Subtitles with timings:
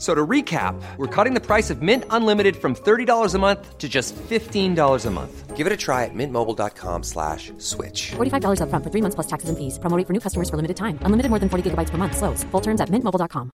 [0.00, 3.86] So to recap, we're cutting the price of Mint Unlimited from $30 a month to
[3.86, 5.56] just $15 a month.
[5.56, 8.12] Give it a try at mintmobile.com slash switch.
[8.16, 9.78] $45 upfront for three months plus taxes and fees.
[9.78, 10.98] Promo rate for new customers for limited time.
[11.04, 12.16] Unlimited more than 40 gigabytes per month.
[12.16, 12.44] Slows.
[12.50, 13.50] Full terms at mintmobile.com.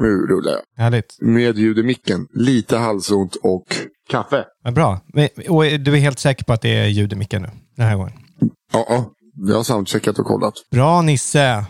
[0.00, 0.84] Nu rullar jag.
[0.84, 1.16] Härligt.
[1.20, 2.26] Med ljud i micken.
[2.34, 3.64] Lite halsont och
[4.08, 4.44] kaffe.
[4.64, 5.00] Vad bra.
[5.48, 7.48] Och eh, du är helt säker på att det är ljud i micken nu?
[7.76, 8.12] Den här gången?
[8.72, 9.12] Ja, ja.
[9.46, 10.54] vi har soundcheckat och kollat.
[10.70, 11.64] Bra Nisse!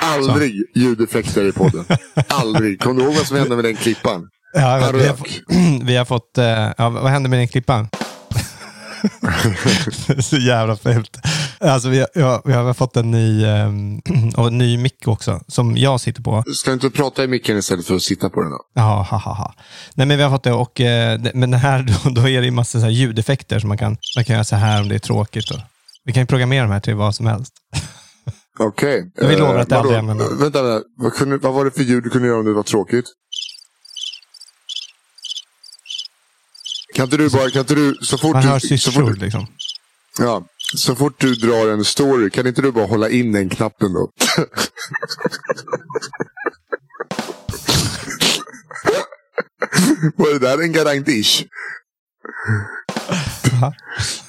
[0.00, 1.84] Aldrig ljudeffekter i podden.
[2.28, 2.80] Aldrig.
[2.80, 4.28] Kommer du ihåg vad som hände med den klippan?
[4.52, 5.16] Ja, vi, har,
[5.84, 6.38] vi har fått...
[6.38, 7.88] eh, ja, vad hände med den klippan?
[10.22, 11.16] Så jävla fult.
[11.58, 14.02] Alltså, vi, har, ja, vi har fått en ny, um,
[14.36, 16.44] och en ny mick också, som jag sitter på.
[16.54, 18.50] Ska du inte prata i micken istället för att sitta på den?
[18.50, 18.58] Då?
[18.74, 19.54] Ja, ha, ha, ha.
[19.94, 22.50] Nej, men vi har fått det och eh, men här, då, då är det ju
[22.50, 25.50] massa så ljudeffekter som man kan, man kan göra så här om det är tråkigt.
[25.50, 25.60] Och,
[26.04, 27.52] vi kan ju programmera de här till vad som helst.
[28.62, 29.12] Okej.
[29.16, 29.88] Men vi lovar att det vadå?
[29.88, 30.28] aldrig använder.
[30.28, 30.86] Vänta, vänta.
[30.96, 33.04] Vad, kunde, vad var det för ljud du kunde göra om det var tråkigt?
[36.94, 39.18] Kan inte du bara, kan inte du, så fort Man hör du, så syrsor fort,
[39.18, 39.46] liksom.
[40.18, 40.44] ja,
[40.76, 44.10] så fort du drar en story, kan inte du bara hålla in den knappen då?
[50.16, 51.44] Var det där en garantish?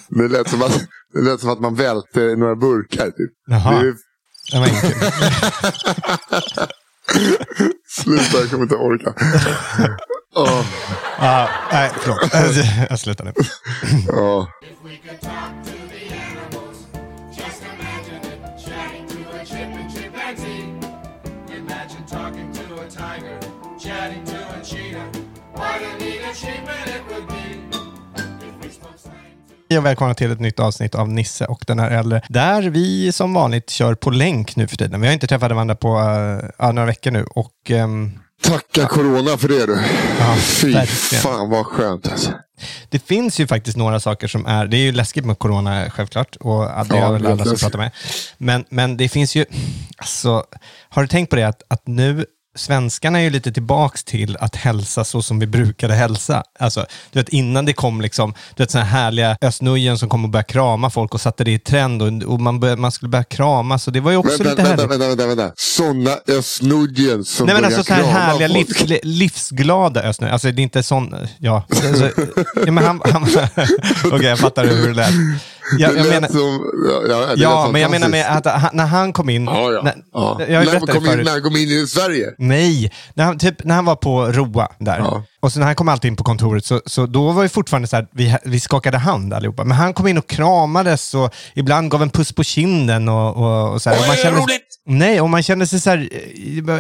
[0.10, 3.06] Det lät, som att, det lät som att man välte några burkar.
[3.06, 3.32] Typ.
[3.48, 3.82] Jaha.
[3.82, 3.96] Det är,
[4.52, 4.96] Det var enkelt.
[7.88, 9.14] sluta, jag kommer inte orka.
[10.36, 10.66] Åh,
[11.18, 12.34] Ah, nej, förlåt.
[12.90, 13.34] Jag slutar nu.
[19.96, 20.64] chimpanzee.
[21.58, 23.40] Imagine talking to a tiger,
[23.80, 25.08] chatting to a cheetah.
[25.54, 26.81] What a neat achievement
[29.72, 32.22] Hej och välkomna till ett nytt avsnitt av Nisse och den här äldre.
[32.30, 35.02] Där vi som vanligt kör på länk nu för tiden.
[35.02, 36.00] Vi har inte träffat varandra på
[36.60, 37.24] uh, några veckor nu.
[37.24, 39.82] Och, ehm, Tacka corona för det du.
[40.20, 41.22] Ja, Fy verkligen.
[41.22, 42.32] fan vad skönt alltså.
[42.90, 46.36] det finns ju faktiskt några saker som är, det är ju läskigt med corona självklart
[46.36, 47.92] och det är väl alla som pratar med.
[48.38, 49.46] Men, men det finns ju,
[49.98, 50.44] alltså,
[50.90, 54.56] har du tänkt på det att, att nu Svenskarna är ju lite tillbaks till att
[54.56, 56.44] hälsa så som vi brukade hälsa.
[56.60, 60.24] Alltså, du vet, innan det kom liksom, du vet, såna här härliga Östnujen som kom
[60.24, 63.10] och började krama folk och satte det i trend och, och man, började, man skulle
[63.10, 63.80] börja krama.
[63.80, 65.02] Så det var ju också Vänta, lite vänta, härligt.
[65.02, 65.54] vänta, vänta, vänta.
[65.58, 68.70] Sådana östnudjen som Nej men alltså krama härliga, folk.
[68.70, 70.32] livs, li- livsglada Östnö.
[70.32, 71.64] Alltså det är inte sån, ja.
[71.88, 72.10] Alltså,
[72.66, 73.24] ja men han, han
[74.12, 75.14] okej jag fattar hur det lät.
[75.78, 78.86] Jag, Det jag menar, som, ja, ja, ja men jag menar med att han, när
[78.86, 79.82] han kom in, Ja, ja.
[79.82, 80.42] när, ja.
[80.48, 82.34] jag kom in, när han kom in i Sverige.
[82.38, 85.24] Nej, när han, typ, när han var på Roa där.
[85.42, 87.88] Och så när han kom alltid in på kontoret, så, så då var det fortfarande
[87.88, 89.64] så här, vi, vi skakade hand allihopa.
[89.64, 93.10] Men han kom in och kramades och ibland gav en puss på kinden.
[93.10, 94.00] Och, och, och så här.
[94.02, 94.68] och man kände, roligt!
[94.86, 96.10] Nej, och man kände sig så här,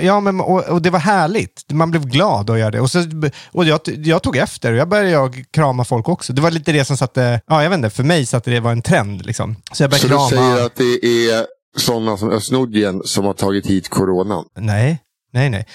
[0.04, 1.66] ja men och, och det var härligt.
[1.72, 2.82] Man blev glad att göra det.
[2.82, 3.00] Och, så,
[3.52, 6.34] och jag, jag tog efter och jag började jag krama folk också.
[6.34, 8.72] Det var lite det som satte, ja jag vet inte, för mig satte det var
[8.72, 9.56] en trend liksom.
[9.74, 10.54] Så jag började Så du krama.
[10.54, 11.46] säger att det är
[11.78, 14.46] sådana som östnudjen som har tagit hit coronan?
[14.58, 15.00] Nej,
[15.32, 15.66] nej, nej.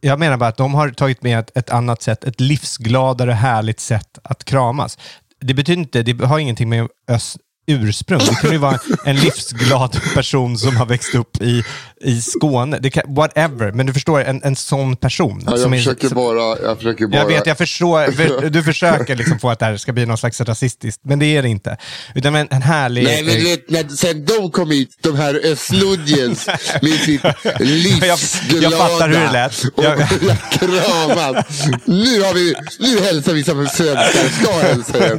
[0.00, 3.80] Jag menar bara att de har tagit med ett, ett annat sätt, ett livsgladare, härligt
[3.80, 4.98] sätt att kramas.
[5.40, 8.18] Det betyder inte, det har ingenting med öst, ursprung.
[8.18, 11.64] Det kan ju vara en livsglad person som har växt upp i,
[12.04, 12.78] i Skåne.
[12.78, 15.42] Det kan, whatever, men du förstår, en, en sån person.
[15.46, 17.16] Ja, jag, som är- försöker som- bara, jag försöker bara...
[17.20, 18.12] jag vet, jag förstår.
[18.16, 21.26] För, du försöker liksom få att det här ska bli någon slags rasistiskt, men det
[21.36, 21.76] är det inte.
[22.14, 23.04] Utan en, en härlig...
[23.04, 26.46] Nej, men du vet, när, sen de kom hit, de här östnudjens
[26.82, 27.22] med sitt
[27.60, 29.64] livsglada jag fattar hur det lät.
[29.74, 30.08] och Jag-
[30.50, 31.46] kramas.
[31.84, 35.18] Nu, har vi, nu hälsar vi som svenskar ska hälsa.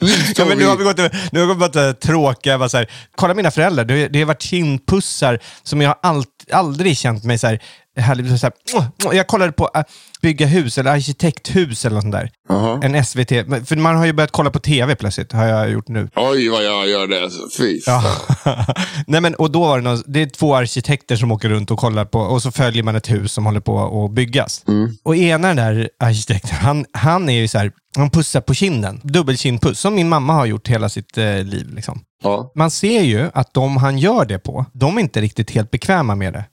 [0.00, 0.98] Nu Ja, men nu har vi gått,
[1.32, 4.26] nu har vi gått eh, tråkiga, bara så här, kolla mina föräldrar, det, det har
[4.26, 7.62] varit kindpussar som jag all, aldrig känt mig så här,
[7.96, 9.82] härlig, så här, jag kollade på äh,
[10.26, 12.30] bygga hus eller arkitekthus eller något sånt där.
[12.48, 12.80] Jaha.
[12.82, 13.28] En SVT.
[13.68, 16.08] För man har ju börjat kolla på tv plötsligt, har jag gjort nu.
[16.16, 17.30] Oj, vad jag gör det.
[17.58, 18.02] Fy Ja.
[19.06, 21.78] Nej, men, och då var det, någon, det är två arkitekter som åker runt och
[21.78, 24.64] kollar på, och så följer man ett hus som håller på att byggas.
[25.02, 29.00] Och ena den där arkitekten, han, han är ju så här, han pussar på kinden.
[29.02, 31.74] Dubbelkindpuss, som min mamma har gjort hela sitt eh, liv.
[31.74, 32.00] Liksom.
[32.22, 32.52] Ja.
[32.54, 36.14] Man ser ju att de han gör det på, de är inte riktigt helt bekväma
[36.14, 36.44] med det.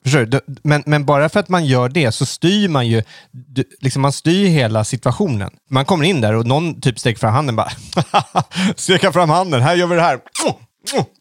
[0.64, 3.04] Men, men bara för att man gör det så styr man ju
[3.81, 5.50] liksom man styr hela situationen.
[5.69, 7.71] Man kommer in där och någon typ sträcker fram handen bara
[8.75, 10.19] sträcker fram handen, här gör vi det här.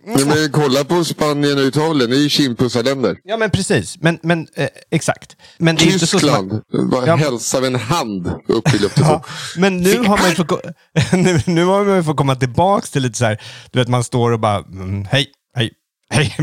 [0.07, 2.11] Nej, men kolla på Spanien och Italien.
[2.11, 3.17] Det är ju kindpussarländer.
[3.25, 5.37] Ja men precis, men, men eh, exakt.
[5.59, 6.61] Men det är inte så Tyskland.
[6.91, 7.17] Bara Ja.
[7.17, 9.05] hälsa med en hand upp i luften.
[9.09, 9.25] Ja,
[9.57, 10.65] men nu har man fått,
[11.13, 14.05] nu, nu har man ju fått komma tillbaks till lite så här, du vet man
[14.05, 15.71] står och bara, mm, hej, hej,
[16.11, 16.35] hej,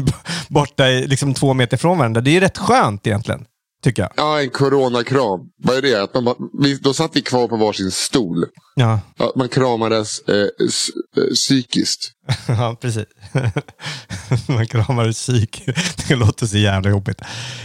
[0.50, 2.22] borta liksom två meter från varandra.
[2.22, 3.46] Det är ju rätt skönt egentligen,
[3.84, 4.12] tycker jag.
[4.16, 5.40] Ja, en coronakram.
[5.64, 6.04] Vad är det?
[6.04, 8.46] Att man bara, vi, då satt vi kvar på varsin stol.
[8.76, 12.12] Ja, Ja, man kramades eh, eh, psykiskt.
[12.48, 13.06] ja precis.
[14.48, 16.08] Man kramar det psykiskt.
[16.08, 17.22] Det låter så jävla jobbigt.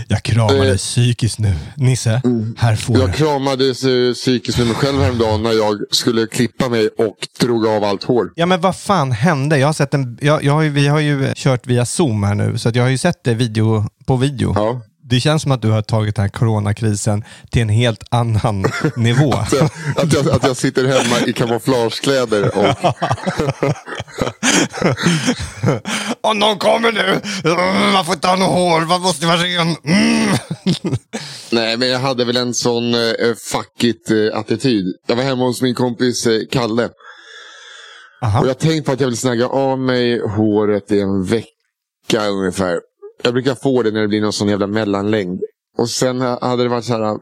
[0.08, 0.76] Jag kramar Eh.
[0.76, 1.54] psykiskt nu.
[1.76, 2.22] Nisse,
[2.56, 3.12] här får Jag du.
[3.12, 7.84] kramades eh, psykiskt med mig själv häromdagen när jag skulle klippa mig och drog av
[7.84, 8.32] allt hår.
[8.36, 9.58] Ja men vad fan hände?
[9.58, 12.34] Jag har sett en, jag, jag har ju, vi har ju kört via Zoom här
[12.34, 14.52] nu, så att jag har ju sett det video, på video.
[14.56, 14.80] Ja.
[15.06, 18.64] Det känns som att du har tagit den här coronakrisen till en helt annan
[18.96, 19.32] nivå.
[19.96, 22.94] Att jag, att jag sitter hemma i kamouflagekläder och
[26.30, 29.76] Om någon kommer nu, Mm, man får inte ha något hår, man måste vara ren.
[29.84, 30.36] Mm.
[31.50, 34.84] Nej, men jag hade väl en sån eh, fuck it-attityd.
[35.06, 36.88] jag var hemma hos min kompis eh, Kalle.
[38.22, 38.40] Aha.
[38.40, 42.80] Och jag tänkte på att jag vill snagga av mig håret i en vecka ungefär.
[43.22, 45.40] Jag brukar få det när det blir någon sån jävla mellanlängd.
[45.78, 47.18] Och sen hade det varit så här.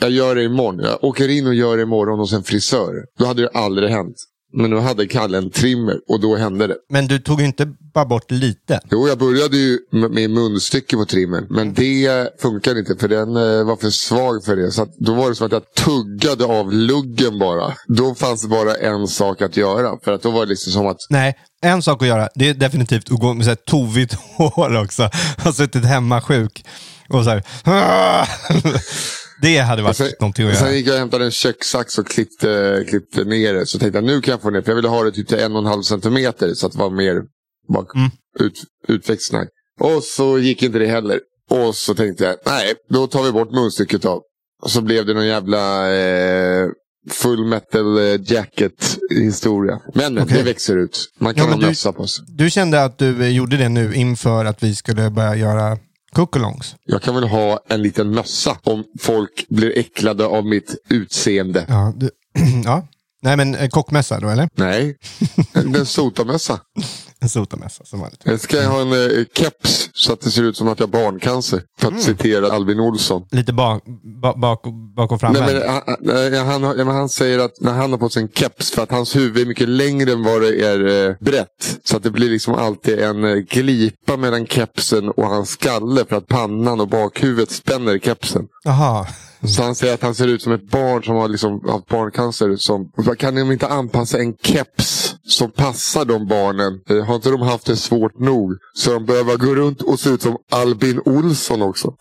[0.00, 0.80] Jag gör det imorgon.
[0.84, 2.92] Jag åker in och gör det imorgon hos en frisör.
[3.18, 4.16] Då hade det aldrig hänt.
[4.56, 6.76] Men nu hade Kalle en trimmer och då hände det.
[6.88, 8.80] Men du tog inte bara bort lite.
[8.90, 11.46] Jo, jag började ju med munstycke på trimmern.
[11.50, 14.70] Men det funkade inte för den eh, var för svag för det.
[14.70, 17.72] Så då var det som att jag tuggade av luggen bara.
[17.86, 19.98] Då fanns det bara en sak att göra.
[20.04, 22.54] För att då var det liksom som att Nej, en sak att göra, det är
[22.54, 25.10] definitivt att gå med tovigt hår också.
[25.38, 26.64] Har suttit hemma sjuk.
[27.08, 27.42] Och så här,
[29.44, 30.76] Det hade varit Sen, någonting att sen göra.
[30.76, 33.66] gick jag och hämtade en kökssax och klippte, klippte ner det.
[33.66, 35.38] Så tänkte jag nu kan jag få ner För jag ville ha det typ till
[35.38, 36.54] en och en halv centimeter.
[36.54, 37.22] Så att det var mer
[37.74, 38.10] bak, Mm.
[38.40, 39.48] ut, utväxtsnack.
[39.80, 41.20] Och så gick inte det heller.
[41.50, 44.20] Och så tänkte jag, nej, då tar vi bort munstycket av.
[44.62, 46.66] Och så blev det någon jävla eh,
[47.10, 49.80] full metal eh, jacket historia.
[49.94, 50.36] Men Okej.
[50.36, 50.98] det växer ut.
[51.20, 52.24] Man kan Ja, ha mössa på sig.
[52.28, 55.78] Du kände att du eh, gjorde det nu inför att vi skulle börja göra
[56.14, 56.76] cookalongs.
[56.84, 61.64] Jag kan väl ha en liten mössa om folk blir äcklade av mitt utseende.
[61.68, 62.10] Ja, du,
[62.64, 62.86] ja.
[63.22, 64.48] Nej men eh, kockmässa då eller?
[64.54, 64.96] Nej,
[65.52, 66.60] en sotamössa.
[67.24, 68.20] En sotamässa som vanligt.
[68.24, 70.92] Jag ska ha en eh, keps så att det ser ut som att jag har
[70.92, 71.62] barncancer.
[71.78, 73.26] För att citera Albin Olsson.
[73.30, 73.84] Lite bak,
[74.22, 74.62] bak, bak,
[74.96, 75.32] bak och fram.
[75.32, 78.28] Nej, men, han, han, han, men han säger att när han har på sig en
[78.28, 81.78] keps för att hans huvud är mycket längre än vad det är eh, brett.
[81.84, 86.16] Så att det blir liksom alltid en eh, glipa mellan kepsen och hans skalle för
[86.16, 88.46] att pannan och bakhuvudet spänner kepsen.
[88.64, 89.06] Jaha.
[89.46, 92.56] Så han säger att han ser ut som ett barn som har liksom haft barncancer.
[92.56, 96.80] Som, kan de inte anpassa en keps som passar de barnen?
[96.90, 98.52] Eh, Har inte de haft det svårt nog?
[98.74, 101.94] Så de behöver gå runt och se ut som Albin Olsson också.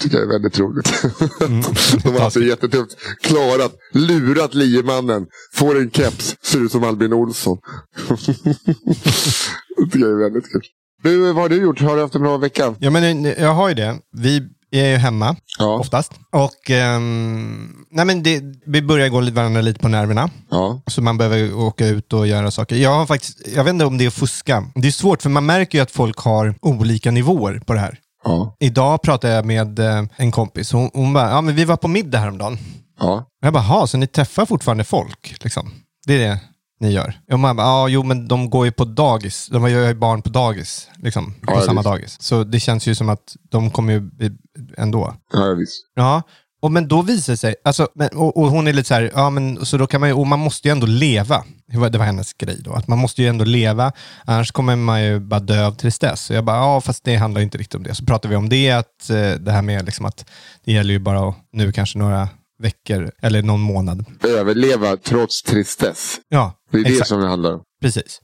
[0.00, 1.02] Tycker jag är väldigt roligt.
[2.04, 7.58] de har alltså jättetufft klarat, lurat liemannen, får en keps, ser ut som Albin Olsson.
[8.08, 10.62] det tycker jag är väldigt kul.
[11.02, 11.80] Du, vad har du gjort?
[11.80, 12.74] Har du haft en bra vecka?
[12.78, 13.98] Ja men eh, jag har ju det.
[14.16, 14.42] Vi
[14.80, 15.78] är ju hemma Ja.
[15.78, 16.12] oftast.
[16.32, 20.30] Och ehm, nej, men det, vi börjar gå varandra lite på nerverna.
[20.50, 20.80] Ja.
[20.86, 22.76] Så man behöver åka ut och göra saker.
[22.76, 24.64] Jag, har faktiskt, jag vet inte om det är att fuska.
[24.74, 27.98] Det är svårt för man märker ju att folk har olika nivåer på det här.
[28.24, 28.56] Ja.
[28.60, 30.72] Idag pratade jag med eh, en kompis.
[30.72, 32.58] Hon, hon bara, ja men vi var på middag häromdagen.
[33.00, 33.24] Ja.
[33.42, 35.34] Jag bara, så ni träffar fortfarande folk?
[35.44, 35.70] Liksom.
[36.06, 36.38] Det är det
[36.82, 37.20] ni gör?
[37.32, 39.48] Och man bara, ja jo men de går ju på dagis.
[39.52, 40.88] De har ju barn på dagis.
[41.02, 41.90] Liksom, på Ja, samma visst.
[41.90, 42.16] dagis.
[42.20, 44.30] Så det känns ju som att de kommer ju bli-
[44.78, 45.14] ändå.
[45.32, 45.74] Ja, visst.
[45.94, 46.22] Ja,
[46.62, 49.10] och men då visar det sig, alltså, men, och, och hon är lite så här,
[49.14, 51.44] ja men så då kan man ju, och man måste ju ändå leva.
[51.72, 53.92] Det var, det var hennes grej då, att man måste ju ändå leva,
[54.24, 56.20] annars kommer man ju bara dö av tristess.
[56.20, 57.94] Så jag bara, ja fast det handlar inte riktigt om det.
[57.94, 60.24] Så pratade vi om det, att eh, det här med liksom att
[60.64, 62.28] det gäller ju bara nu kanske några
[62.62, 64.04] veckor eller någon månad.
[64.24, 66.16] Överleva trots tristess.
[66.28, 67.08] Ja, Det är det exakt.
[67.08, 67.60] som det handlar om.
[67.82, 68.20] Precis.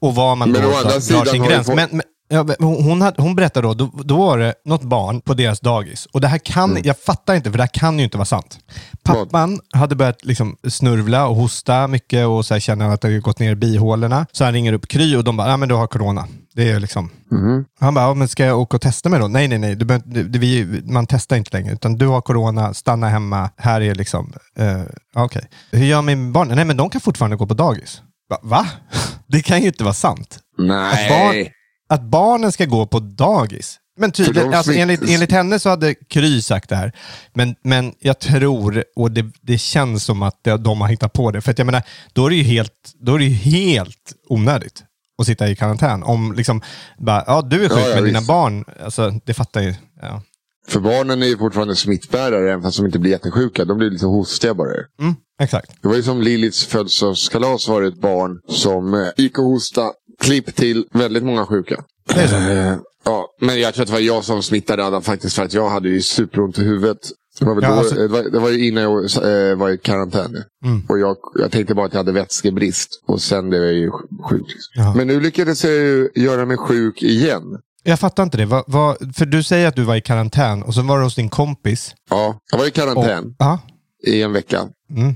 [0.00, 1.66] Och var man Men då drar, sin gräns.
[1.66, 5.20] folk- Men, men, Ja, hon, hade, hon berättade då, då, då var det något barn
[5.20, 6.06] på deras dagis.
[6.12, 6.82] Och det här kan, Mm.
[6.84, 8.58] jag fattar inte, för det här kan ju inte vara sant.
[9.04, 13.38] Pappan hade börjat liksom snurvla och hosta mycket och så känner att det har gått
[13.38, 14.26] ner i bihålorna.
[14.32, 16.26] Så han ringer upp Kry och de bara, ja men du har corona.
[16.54, 17.10] Det är liksom...
[17.32, 17.64] Mm.
[17.80, 19.28] Han bara, ja, men ska jag åka och testa mig då?
[19.28, 19.74] Nej, nej, nej.
[19.76, 21.72] Du det, det, vi, man testar inte längre.
[21.72, 23.50] Utan du har corona, stanna hemma.
[23.56, 24.32] Här är liksom...
[24.60, 24.82] Uh,
[25.14, 25.42] Okej.
[25.70, 26.48] Hur gör min barn?
[26.48, 28.02] Nej, men de kan fortfarande gå på dagis.
[28.30, 28.38] Va?
[28.42, 28.66] Va?
[29.26, 30.38] Det kan ju inte vara sant.
[30.58, 31.08] Nej.
[31.08, 31.46] Barn,
[31.88, 33.78] att barnen ska gå på dagis.
[33.96, 36.92] Men tydligen, alltså, enligt, enligt henne så hade Kry sagt det här.
[37.34, 41.30] Men, men jag tror, och det, det känns som att det, de har hittat på
[41.30, 41.40] det.
[41.40, 44.84] För att jag menar, då är det ju helt, då är det helt onödigt
[45.18, 46.02] att sitta i karantän.
[46.02, 46.62] Om liksom,
[46.98, 48.28] bara, ja du är sjuk, Ja, ja, men dina visst.
[48.28, 49.74] barn, alltså, det fattar ju.
[50.02, 50.22] Ja.
[50.68, 53.64] För barnen är ju fortfarande smittbärare, även fast de inte blir jättesjuka.
[53.64, 54.68] De blir lite hostiga bara.
[55.00, 55.82] Mm, exakt.
[55.82, 59.90] Det var ju som Liliths födelsedagskalas var det ett barn som eh, gick och hosta.
[60.20, 61.84] Klipp till väldigt många sjuka.
[62.14, 65.36] Eh, ja, men jag tror att det var jag som smittade alla faktiskt.
[65.36, 66.98] För att jag hade ju superont i huvudet.
[67.38, 69.04] Det var, väl Ja, då, alltså- det var, det var ju innan jag
[69.50, 70.36] eh, var i karantän.
[70.64, 70.82] Mm.
[70.88, 73.02] Och jag, jag tänkte bara att jag hade vätskebrist.
[73.06, 74.46] Och sen blev jag ju sj- sjuk.
[74.48, 74.96] Liksom.
[74.96, 77.42] Men nu lyckades jag ju göra mig sjuk igen.
[77.82, 78.46] Jag fattar inte det.
[78.46, 81.14] Vad, vad, för du säger att du var i karantän och så var du hos
[81.14, 81.94] din kompis.
[82.10, 83.60] Ja, jag var i Och, karantän ja.
[84.06, 84.68] i en vecka.
[84.96, 85.14] Mm.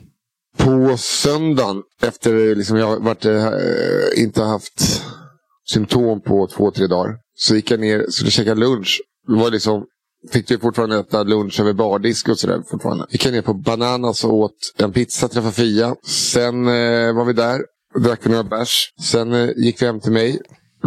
[0.57, 3.49] På söndagen, efter liksom jag varit, eh,
[4.17, 5.03] inte haft
[5.69, 7.15] symptom på två, tre dagar.
[7.37, 9.01] Så gick jag ner skulle käka lunch.
[9.27, 9.85] Det var liksom,
[10.33, 13.07] fick ju fortfarande äta lunch över bardisk och sådär fortfarande.
[13.11, 15.95] Gick jag ner på Bananas och åt en pizza, träffade Fia.
[16.07, 17.61] Sen eh, var vi där,
[18.05, 18.93] drack vi några bärs.
[19.03, 20.41] Sen eh, gick vi hem till mig,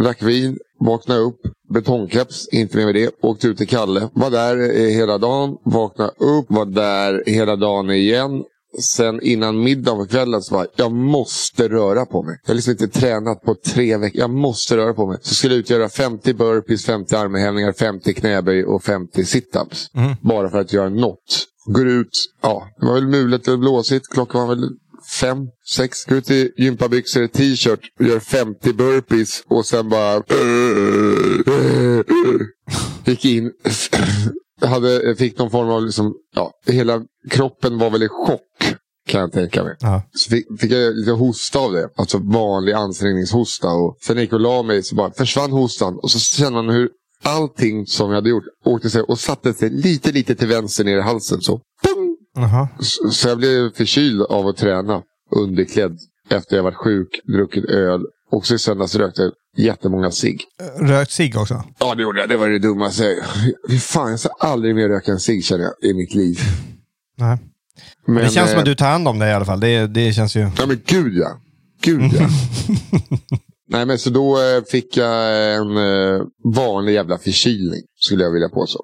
[0.03, 1.39] drack vin, vaknade upp,
[1.73, 3.11] betongkeps, inte mer med det.
[3.21, 7.89] Åkte ut till Kalle, var där eh, hela dagen, vaknade upp, var där hela dagen
[7.89, 8.43] igen.
[8.81, 12.39] Sen innan middag på kvällen så var jag måste röra på mig.
[12.43, 14.19] Jag har liksom inte tränat på tre veckor.
[14.21, 15.17] Jag måste röra på mig.
[15.21, 19.87] Så skulle jag utgöra 50 burpees, 50 armhävningar, 50 knäböj och 50 situps.
[20.21, 21.45] Bara för att göra något.
[21.65, 22.09] Går ut,
[22.41, 24.07] ja, det var väl mulet eller blåsigt.
[24.13, 24.69] Klockan var väl
[25.09, 25.37] fem,
[25.75, 26.05] sex.
[26.05, 30.23] Går ut i gympabyxor, t-shirt, gör 50 burpees och sen bara...
[33.05, 33.51] Gick in.
[34.61, 38.75] hade, fick någon form av liksom, ja, hela kroppen var väl i chock.
[39.07, 39.75] Kan jag tänka mig.
[39.79, 40.03] Ja.
[40.13, 41.89] Så fick, fick jag lite hosta av det.
[41.95, 43.67] Alltså vanlig ansträngningshosta.
[43.67, 45.99] Och sen gick jag och la mig så bara försvann hostan.
[46.01, 46.89] Och så kände man hur
[47.23, 50.97] allting som jag hade gjort åkte sig och satte sig lite, lite till vänster ner
[50.97, 51.41] i halsen.
[51.41, 52.08] Så, pum!
[52.35, 52.67] Jaha.
[52.79, 55.01] så, så jag blev förkyld av att träna
[55.35, 55.97] underklädd.
[56.29, 58.01] Efter jag varit sjuk, druckit öl.
[58.31, 59.31] Också i söndags rökte jag
[59.65, 60.41] jättemånga cigg.
[60.79, 61.63] Rökt cigg också?
[61.79, 62.29] Ja, det gjorde jag.
[62.29, 63.15] Det var det dummaste.
[63.79, 66.39] Fan, jag ska aldrig mer röka en cigg känner jag i mitt liv.
[67.17, 67.37] Nej.
[68.07, 69.59] Men, det känns som eh, att du tar hand om dig i alla fall.
[69.59, 70.39] Det, det känns ju...
[70.39, 71.41] Ja men gud ja.
[71.81, 72.29] Gud ja.
[73.71, 77.81] Nej men så då eh, fick jag en eh, vanlig jävla förkylning.
[77.99, 78.83] Skulle jag vilja påstå.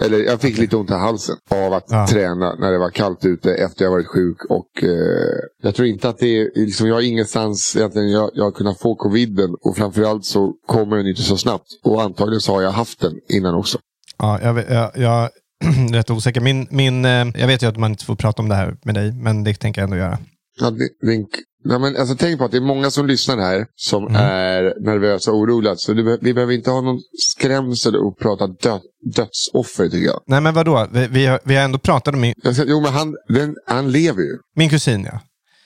[0.00, 2.06] Eller jag fick lite ont i halsen av att Ja.
[2.06, 4.44] träna när det var kallt ute efter jag varit sjuk.
[4.48, 8.44] Och eh, Jag tror inte att det är, liksom, jag har ingenstans egentligen jag, jag
[8.44, 9.50] har kunnat få coviden.
[9.60, 11.66] Och framförallt så kommer den inte så snabbt.
[11.84, 13.78] Och antagligen så har jag haft den innan också.
[14.18, 15.30] Ja, jag, jag, jag
[15.64, 16.40] är rätt osäker.
[16.40, 18.94] Min, min, eh, jag vet ju att man inte får prata om det här med
[18.94, 20.18] dig, men det tänker jag ändå göra.
[20.60, 20.66] Ja,
[21.02, 21.26] en,
[21.64, 24.16] ja, men alltså, tänk på att det är många som lyssnar här som Mm.
[24.22, 25.76] är nervösa och oroliga.
[25.76, 28.78] Så be- vi behöver inte ha någon skrämsel och prata dö,
[29.16, 30.20] dödsoffer tycker jag.
[30.26, 30.86] Nej, men vadå?
[30.92, 34.22] Vi, vi, har, vi har ändå pratat om ska, jo, men han, den, han lever
[34.22, 34.38] ju.
[34.56, 35.20] min kusin, ja.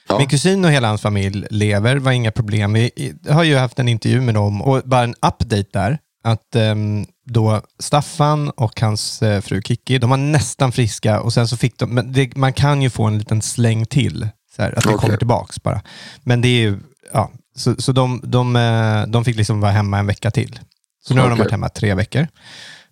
[0.09, 0.19] Ja.
[0.19, 2.73] Min kusin och hela hans familj lever, var inga problem.
[2.73, 2.91] Vi
[3.29, 5.99] har ju haft en intervju med dem och bara en update där.
[6.25, 11.49] Att ehm, då Staffan och hans eh, fru Kiki, de var nästan friska och sen
[11.49, 14.29] så fick de, men det, man kan ju få en liten släng till.
[14.57, 14.99] Så här, att det Okej.
[14.99, 15.81] kommer tillbaks bara.
[16.23, 16.79] Men det är ju,
[17.13, 20.61] ja, så, så de, de, eh, de fick liksom vara hemma en vecka till.
[21.05, 22.29] Så nu har de varit hemma tre veckor.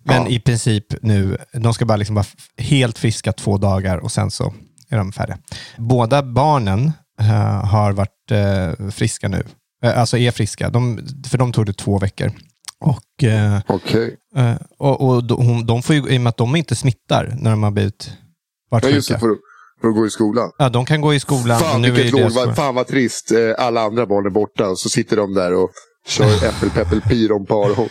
[0.03, 0.27] Men Ja.
[0.29, 2.25] i princip nu, de ska bara liksom vara
[2.57, 4.53] helt friska två dagar och sen så
[4.89, 5.37] är de färdiga.
[5.77, 9.43] Båda barnen eh, har varit eh, friska nu.
[9.83, 10.69] Eh, alltså är friska.
[10.69, 12.31] De, för de tog det två veckor.
[12.79, 13.55] Och, eh,
[14.35, 17.51] eh, och, och de, de får ju, i och med att de inte smittar när
[17.51, 18.11] de har blivit
[18.69, 18.95] varit Ja, det.
[18.95, 19.19] sjuka.
[19.19, 19.37] För, att-
[19.81, 20.51] för att gå i skolan.
[20.57, 21.59] Ja, de kan gå i skolan.
[21.59, 22.55] Fan nu vilket låg.
[22.55, 23.31] Fan vad trist.
[23.31, 25.69] Eh, Alla andra barn är borta och så sitter de där och
[26.07, 27.89] kör äppelpeppelpyronpar.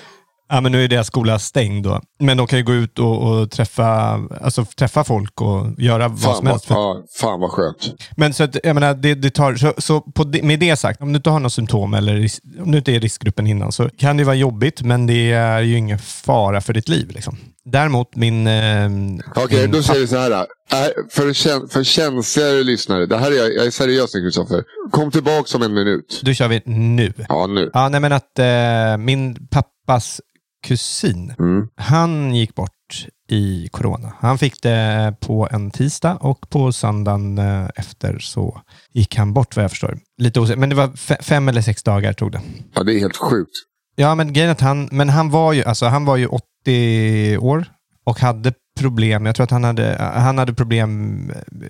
[0.54, 2.00] Ja, men nu är deras skola stängd då.
[2.18, 6.20] Men de kan ju gå ut och, och träffa, alltså, träffa folk och göra vad
[6.20, 6.66] Fan som vad, helst.
[6.66, 7.94] För, ja, fan vad skönt.
[8.16, 11.12] Men så att, jag menar, det, det tar, så, så på med det sagt, om
[11.12, 12.28] du inte har några symptom eller
[12.61, 15.61] om du inte är i riskgruppen innan så kan det vara jobbigt, men det är
[15.61, 17.11] ju ingen fara för ditt liv.
[17.11, 17.37] Liksom.
[17.64, 18.46] Däremot min...
[18.46, 18.90] Eh,
[19.37, 20.30] Okej, min då säger vi så här.
[20.70, 23.06] Är, för, käns- för känsligare lyssnare.
[23.06, 24.62] Det här är jag, jag är seriös nu Kristoffer.
[24.90, 26.20] Kom tillbaka om en minut.
[26.25, 27.12] Då kör vi nu.
[27.28, 27.70] Ja, nu.
[27.73, 30.20] Ja, nej men att eh, min pappa pappas
[30.64, 31.68] kusin, Mm.
[31.76, 34.12] han gick bort i corona.
[34.21, 38.61] Han fick det på en tisdag och på söndagen eh, efter så
[38.92, 39.99] gick han bort vad jag förstår.
[40.23, 42.40] Lite osäker, men det var fe- fem eller sex dagar tog det.
[42.75, 43.50] Ja, det är helt sjukt.
[43.97, 47.64] Ja, men grejen att han, men han var ju, alltså han var ju 80 år
[48.06, 49.26] och hade problem.
[49.26, 51.16] Jag tror att han hade, han hade problem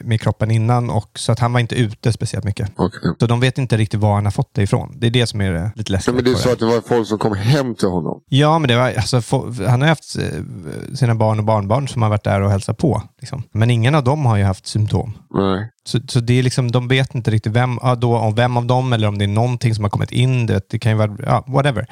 [0.00, 2.72] med kroppen innan och så att han var inte ute speciellt mycket.
[2.76, 3.00] Okej.
[3.20, 4.94] Så de vet inte riktigt var han har fått det ifrån.
[4.96, 6.14] Det är det som är det lite Ja, läskigt.
[6.14, 8.20] men det är på så att det var folk som kom hem till honom.
[8.28, 9.22] Ja, men det var, alltså,
[9.68, 13.02] han har haft eh, sina barn och barnbarn som har varit där och hälsat på.
[13.20, 13.42] Liksom.
[13.52, 15.12] Men ingen av dem har ju haft symptom.
[15.34, 15.70] Nej.
[15.86, 18.66] Så, så det är liksom, de vet inte riktigt vem, ja, då, om vem av
[18.66, 20.46] dem eller om det är någonting som har kommit in.
[20.46, 21.86] Det, det kan ju vara, ja, whatever.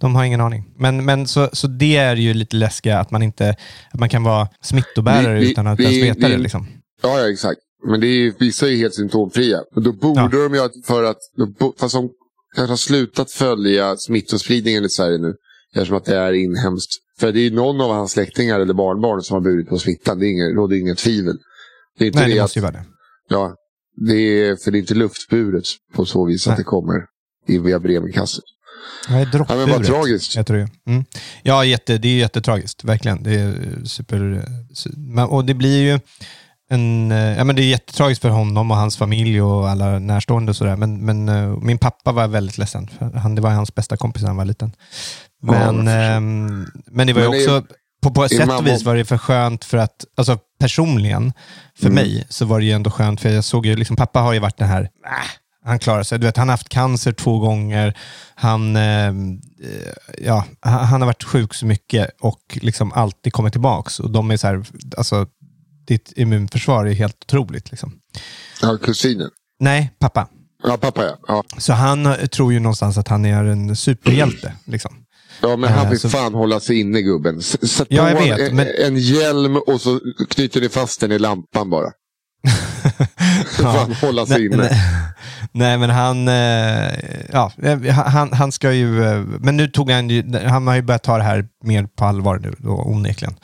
[0.00, 0.64] De har ingen aning.
[0.78, 3.56] Men, men så, så det är ju lite läskiga att man inte,
[3.92, 6.38] att man kan vara smittobärare Vi- utan att vi- ens veta vi- det.
[6.42, 6.66] Liksom.
[7.02, 7.58] Ja, ja, exakt.
[7.88, 9.58] Men det är vissa är ju helt symptomfria.
[9.76, 10.28] Och då borde Ja.
[10.48, 11.18] de ju, att- för att,
[11.80, 12.08] fast de
[12.56, 15.34] kanske har slutat följa smittospridningen i Sverige nu.
[15.74, 16.90] Eftersom att det är inhemskt.
[17.20, 20.18] För det är ju någon av hans släktingar eller barnbarn som har burit på smittan.
[20.18, 21.36] Det är ingen, råder inget tvivel.
[21.98, 22.84] Det är inte Nej, det det att, måste ju vara det.
[23.28, 23.54] Ja,
[24.06, 25.64] det är, för det är inte luftburet
[25.94, 26.56] på så vis att Nej.
[26.58, 27.04] det kommer
[27.48, 28.44] i via brevinkastet.
[29.08, 29.86] Nej, Ja, men vad droppburet.
[29.86, 30.46] tragiskt.
[30.46, 30.68] Tror det.
[30.86, 31.04] Mm.
[31.42, 32.84] Ja, jätte, det är jättetragiskt.
[32.84, 33.22] Verkligen.
[33.22, 33.54] Det är
[33.84, 34.42] super...
[35.30, 36.00] Och det blir ju
[36.70, 37.12] en...
[37.12, 40.56] eh, Ja, men det är jättetragiskt för honom och hans familj och alla närstående och
[40.56, 40.76] sådär.
[40.76, 42.88] Men, men eh, min pappa var väldigt ledsen.
[42.88, 44.72] För han, det var hans bästa kompis när han var liten.
[45.42, 45.92] Ja, Men, förstår.
[45.92, 47.66] ehm, men det var ju också...
[48.02, 51.32] På, på ett sätt och vis var det för skönt för att, alltså personligen,
[51.78, 51.94] för Mm.
[51.94, 54.38] mig, så var det ju ändå skönt för jag såg ju, liksom, pappa har ju
[54.38, 55.10] varit den här, äh,
[55.64, 56.18] han klarar sig.
[56.18, 57.98] Du vet, han har haft cancer två gånger,
[58.34, 59.12] han, eh,
[60.18, 64.00] ja, han, har varit sjuk så mycket och liksom alltid kommit tillbaks.
[64.00, 64.64] Och de är så här,
[64.96, 65.26] alltså,
[65.86, 67.70] ditt immunförsvar är helt otroligt.
[67.70, 67.92] Liksom.
[68.62, 69.30] Ja, kusinen.
[69.60, 70.28] Nej, pappa.
[70.62, 71.16] Ja, pappa ja.
[71.28, 71.42] ja.
[71.58, 74.52] Så han tror ju någonstans att han är en superhjälte.
[74.64, 74.94] Liksom.
[75.42, 77.38] Ja, men han Eh, vill så- fan hålla sig inne gubben.
[77.38, 80.00] S- Sätt Ja, jag på vet, en, men- en hjälm och så
[80.30, 81.90] knyter ni fast den i lampan bara.
[83.62, 84.56] fan hålla sig nej, inne.
[84.56, 84.80] nej,
[85.52, 86.94] nej, men han, eh,
[87.32, 88.88] ja, eh, han, han ska ju,
[89.40, 92.38] men nu tog han ju, han har ju börjat ta det här mer på allvar
[92.38, 93.34] nu då, onekligen.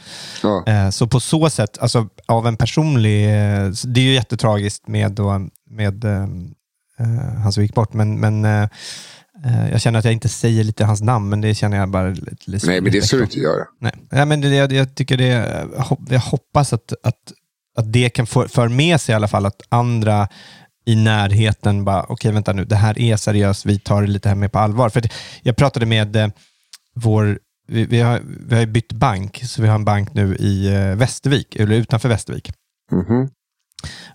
[0.43, 0.91] Ja.
[0.93, 3.27] Så på så sätt, alltså av en personlig,
[3.85, 5.41] det är ju jättetragiskt med, då,
[5.71, 6.05] med
[7.43, 8.69] han som gick bort, men, men
[9.71, 12.51] jag känner att jag inte säger lite hans namn, men det känner jag bara lite,
[12.51, 13.65] lite Nej, men det ska du inte göra.
[13.81, 17.33] Nej, ja, men det, jag, jag tycker det, jag hop- jag hoppas att, att,
[17.79, 20.29] att det kan få, för med sig i alla fall att andra
[20.85, 24.37] i närheten bara, okej vänta nu, det här är seriöst, vi tar det lite här
[24.37, 24.89] mer på allvar.
[24.89, 25.03] För
[25.43, 26.29] jag pratade med eh,
[26.95, 30.67] vår, vi, vi, har, vi har bytt bank, så vi har en bank nu i
[30.75, 32.53] eh, Västervik, eller utanför Västervik.
[32.93, 33.29] Mhm.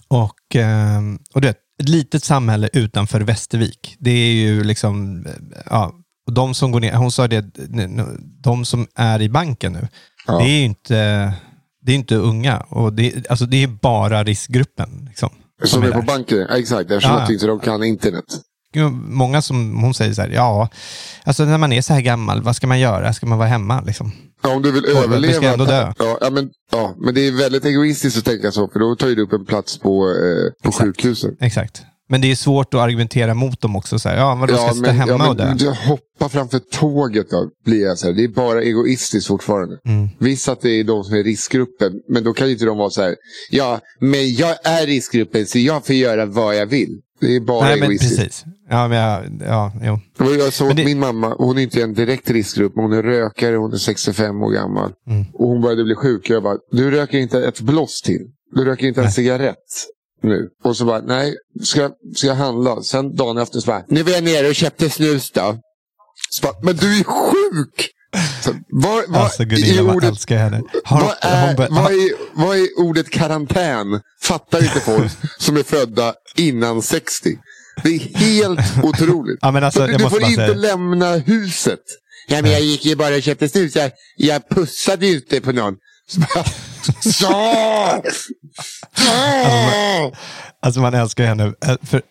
[0.08, 1.02] Och, eh,
[1.34, 3.96] och du vet, ett litet samhälle utanför Västervik.
[4.00, 5.32] Det är ju liksom, eh,
[5.66, 5.94] ja,
[6.28, 7.46] och de som går ner, hon sa det,
[8.44, 9.88] de som är i banken nu,
[10.28, 10.38] Ja.
[10.40, 10.96] det är ju inte,
[11.82, 12.58] det är inte unga.
[12.60, 15.06] Och det, alltså det är bara riskgruppen.
[15.08, 15.30] Liksom,
[15.64, 16.06] Som är på där.
[16.08, 16.92] banken, exakt.
[16.92, 18.26] Eftersom Ja, inte de kan internet.
[19.08, 20.70] Många som hon säger så här, ja,
[21.24, 23.14] alltså när man är så här gammal, vad ska man göra?
[23.14, 23.82] Ska man vara hemma?
[23.82, 24.12] Liksom?
[24.44, 25.52] Ja, om du vill vi ska överleva.
[25.52, 25.94] ändå dö.
[26.00, 28.68] Ja, ja, men, ja, men det är väldigt egoistiskt att tänka så.
[28.68, 30.86] För då tar du upp en plats på, eh, på Exakt.
[30.86, 31.38] sjukhusen.
[31.40, 31.84] Exakt.
[32.10, 34.00] Men det är svårt att argumentera mot dem också.
[34.00, 35.46] Så här, ja, vadå, ska jag sitta hemma ja, och dö?
[35.46, 38.14] men du hoppa framför tåget då, blir jag så här.
[38.14, 39.78] Det är bara egoistiskt fortfarande.
[39.86, 40.10] Mm.
[40.20, 42.90] Visst att det är de som är riskgruppen, men då kan ju inte de vara
[42.90, 43.16] så här.
[43.50, 47.00] Ja, men jag är riskgruppen så jag får göra vad jag vill.
[47.20, 48.18] Det är bara Nej, men egoistiskt.
[48.18, 48.46] precis.
[48.70, 50.00] Ja, men jag, ja, jo.
[50.40, 53.56] Jag såg det- min mamma, hon är inte en direkt riskgrupp, men hon är rökare,
[53.56, 54.92] hon är 65 år gammal.
[55.10, 55.26] Mm.
[55.34, 56.30] Och hon började bli sjuk.
[56.30, 58.22] Jag bara, du röker inte ett bloss till.
[58.56, 59.14] Du röker inte en Nej.
[59.14, 59.56] cigarett
[60.24, 60.50] nu.
[60.64, 62.82] Och så bara, nej, ska, jag- ska jag handla?
[62.82, 65.58] Sen dagen efter så bara, nu var jag nere och köpte snus då.
[66.30, 67.90] Så bara, men du är sjuk!
[68.70, 70.62] Vad, vad, Alltså Gunilla, vad ordet, älskar henne.
[70.86, 74.02] Har, vad, är, bör- vad, är, vad är ordet karantän?
[74.22, 77.38] Fattar inte folk som är födda innan 60.
[77.84, 79.38] Det är helt otroligt.
[79.42, 81.80] Ja, men alltså, du du får inte säga- lämna huset.
[82.28, 83.76] Ja, men jag gick ju bara och köpte snus.
[83.76, 85.74] Jag, jag pussade inte på någon.
[86.10, 86.44] Så bara,
[87.02, 88.04] Så!
[88.96, 90.16] Så!
[90.62, 91.44] Alltså man älskar henne.
[91.66, 92.02] Eh, För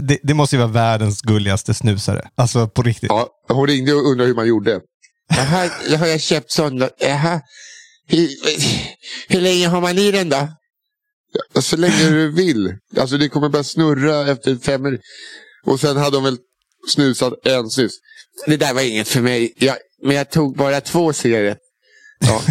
[0.00, 2.28] det, det måste ju vara världens gulligaste snusare.
[2.36, 3.08] Alltså på riktigt.
[3.08, 4.80] Ja, hon ringde och undrade hur man gjorde.
[5.28, 6.88] Jaha, jag har jag köpt sån då.
[6.98, 7.40] Jaha.
[8.08, 8.28] Hur,
[9.28, 10.48] hur länge har man i den då?
[11.60, 12.74] Så länge du vill.
[12.96, 15.04] Alltså det kommer börja snurra efter fem minuter.
[15.64, 16.38] Och sen hade de väl
[16.88, 17.92] snusat en snus.
[18.46, 19.52] Det där var inget för mig.
[19.56, 21.62] Jag, men jag tog bara två cigaretter.
[22.20, 22.42] Ja.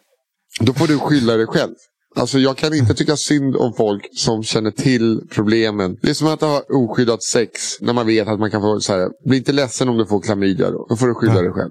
[0.60, 1.74] Då får du skylla dig själv.
[2.16, 5.96] Alltså jag kan inte tycka synd om folk som känner till problemen.
[6.02, 8.92] Det är som att ha oskyddat sex när man vet att man kan få så
[8.92, 9.08] här.
[9.24, 10.86] Bli inte ledsen om du får klamydia då.
[10.88, 11.70] Då får du skylla dig själv.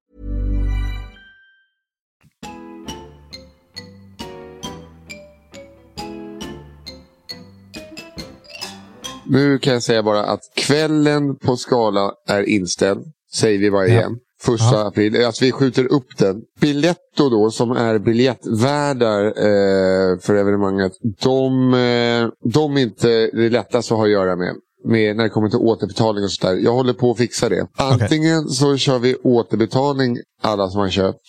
[9.31, 13.01] Nu kan jag säga bara att kvällen på Skala är inställd.
[13.33, 13.93] Säger vi bara Ja.
[13.93, 14.17] igen.
[14.41, 14.87] Första Ja.
[14.87, 15.25] april.
[15.25, 16.41] Alltså vi skjuter upp den.
[16.61, 20.91] Biletto då, som är biljettvärdar eh, för evenemanget.
[21.23, 24.55] De, eh, de är inte det lättaste att ha att göra med.
[24.85, 26.55] Med när det kommer till återbetalning och sådär.
[26.55, 27.67] Jag håller på att fixa det.
[27.77, 31.19] Antingen så kör vi återbetalning alla som har köpt.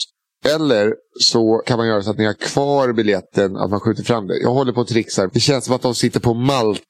[0.55, 4.27] Eller så kan man göra så att ni har kvar biljetten, att man skjuter fram
[4.27, 4.39] det.
[4.39, 5.27] Jag håller på att trixa.
[5.33, 6.81] Det känns som att de sitter på Malta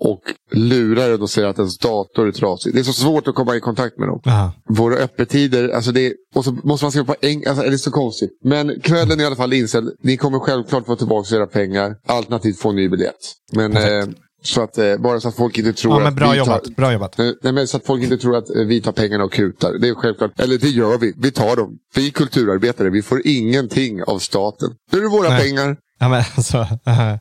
[0.00, 2.74] och lurar en och säger att ens dator är trasig.
[2.74, 4.20] Det är så svårt att komma i kontakt med dem.
[4.26, 4.52] Aha.
[4.68, 7.50] Våra öppettider, alltså det, och så måste man skriva på engelska.
[7.50, 8.30] Alltså, det är så konstigt.
[8.44, 9.90] Men kvällen är i alla fall inställd.
[10.02, 11.94] Ni kommer självklart få tillbaka era pengar.
[12.06, 13.32] Alternativt få en ny biljett.
[13.52, 14.04] Men eh,
[14.44, 16.64] så att, eh, bara så att folk inte tror Ja, att men bra vi jobbat.
[16.64, 17.18] Tar, Bra jobbat.
[17.42, 19.78] Nej, men så att folk inte tror att eh, vi tar pengarna och kutar.
[19.78, 20.40] Det är självklart.
[20.40, 21.14] Eller det gör vi.
[21.16, 21.78] Vi tar dem.
[21.94, 22.90] Vi är kulturarbetare.
[22.90, 24.70] Vi får ingenting av staten.
[24.92, 25.42] Nu är det våra Nej.
[25.42, 25.76] pengar.
[25.98, 26.66] Ja, men alltså.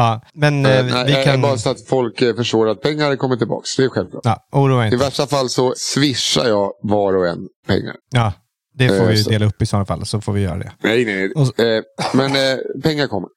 [0.00, 1.40] ja, men eh, Eh, nej, vi eh, kan...
[1.42, 3.64] Bara så att folk eh, förstår att pengar kommer tillbaka.
[3.76, 4.22] Det är självklart.
[4.24, 4.96] Ja, oroa I inte.
[4.96, 7.94] värsta fall så swishar jag var och en pengar.
[8.10, 8.32] Ja,
[8.74, 10.72] det får Eh, vi så- dela upp i sådana fall, så får vi göra det.
[10.82, 11.32] Nej, nej.
[11.32, 11.46] Och
[12.14, 12.32] men
[12.82, 13.28] pengar kommer.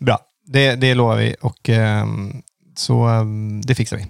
[0.00, 2.32] Bra, det, det lovar vi och ehm,
[2.76, 4.06] så ehm, det fixar vi.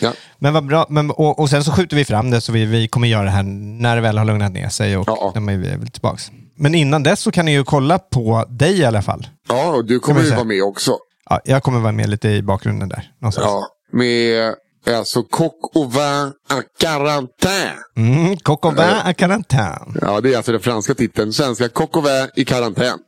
[0.00, 0.12] Ja.
[0.38, 0.86] Men vad bra.
[0.88, 3.30] Men, och, och sen så skjuter vi fram det så vi, vi kommer göra det
[3.30, 5.32] här när det väl har lugnat ner sig och Ja.
[5.34, 6.18] när vi är väl tillbaka.
[6.56, 9.26] Men innan dess så kan ni ju kolla på dig i alla fall.
[9.48, 10.98] Ja, och du kommer ju vara med också.
[11.30, 13.12] Ja, jag kommer vara med lite i bakgrunden där.
[13.20, 13.46] Någonstans.
[13.46, 14.54] Ja, med
[14.96, 17.78] alltså coq au vin à quarantaine.
[17.96, 19.98] Mm, Coq au vin à karantän.
[20.00, 21.32] Ja, det är alltså den franska titeln.
[21.32, 22.98] Svenska coq au vin i karantän.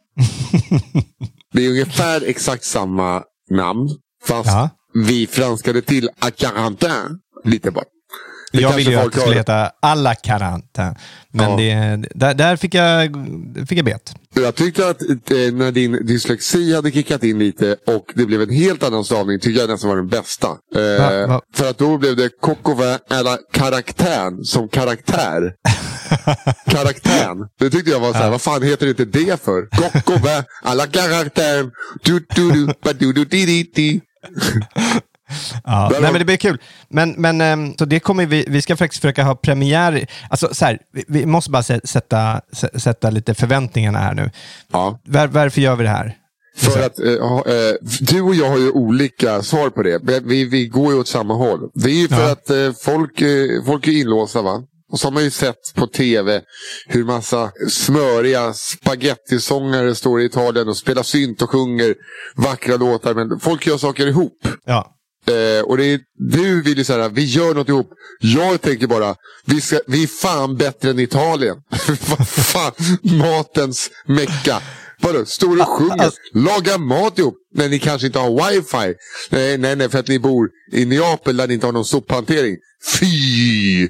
[1.52, 3.88] det är ungefär exakt samma namn.
[4.24, 4.70] Fast Ja.
[4.94, 7.18] vi franskade till à quarantaine.
[7.44, 7.84] Lite bara.
[8.52, 10.94] Det Jag ville ju att det skulle heta alla karantän.
[11.32, 11.56] Men Ja.
[11.56, 13.14] det, där, där fick jag,
[13.68, 14.14] fick jag bet.
[14.34, 15.08] Jag tyckte att eh,
[15.52, 19.60] när din dyslexi hade kickat in lite och det blev en helt annan stavning tycker
[19.60, 20.46] jag nästan var den bästa.
[20.48, 25.52] Eh, Va- va- För att då blev det Kokova eller karaktär som karaktär.
[26.66, 27.34] Karaktär.
[27.58, 29.66] Det tyckte jag var så här, vad fan heter inte det för?
[29.76, 31.70] Kokova alla karaktär.
[32.02, 34.00] Du du du ba du du di di di.
[35.64, 36.58] Ja, nej, men det blir kul.
[36.88, 40.06] Men, men ehm, så det kommer vi, vi ska faktiskt försöka ha premiär.
[40.30, 44.30] Alltså, så här, vi, måste bara sä- sätta, sä- sätta lite förväntningarna här nu.
[44.72, 45.00] Ja.
[45.04, 46.16] Var, varför gör vi det här?
[46.56, 50.20] För att eh, eh, du och jag har ju olika svar på det.
[50.24, 51.60] Vi, vi går ju åt samma håll.
[51.74, 52.30] Det är ju för Ja.
[52.32, 54.62] att eh, folk, eh, folk är inlåsta va.
[54.92, 56.40] Och så har man ju sett på tv
[56.88, 61.94] hur massa smöriga spagettisångare står i Italien och spelar synt och sjunger
[62.36, 63.14] vackra låtar.
[63.14, 64.48] Men folk gör saker ihop.
[64.64, 64.92] Ja,
[65.30, 67.88] Eh, och det är, du vill ju säga vi gör något ihop.
[68.20, 69.14] Jag tänker bara,
[69.46, 71.56] vi, ska, vi är fan bättre än Italien.
[71.88, 74.62] Vad fan, matens mecka.
[75.00, 77.34] Vadå, står och sjunger, alltså- lagar mat ihop.
[77.54, 78.94] När ni kanske inte har wifi.
[79.30, 82.56] Nej, nej, nej, för att ni bor i Neapel där ni inte har någon sophantering.
[83.00, 83.06] Fy!
[83.78, 83.88] Nej,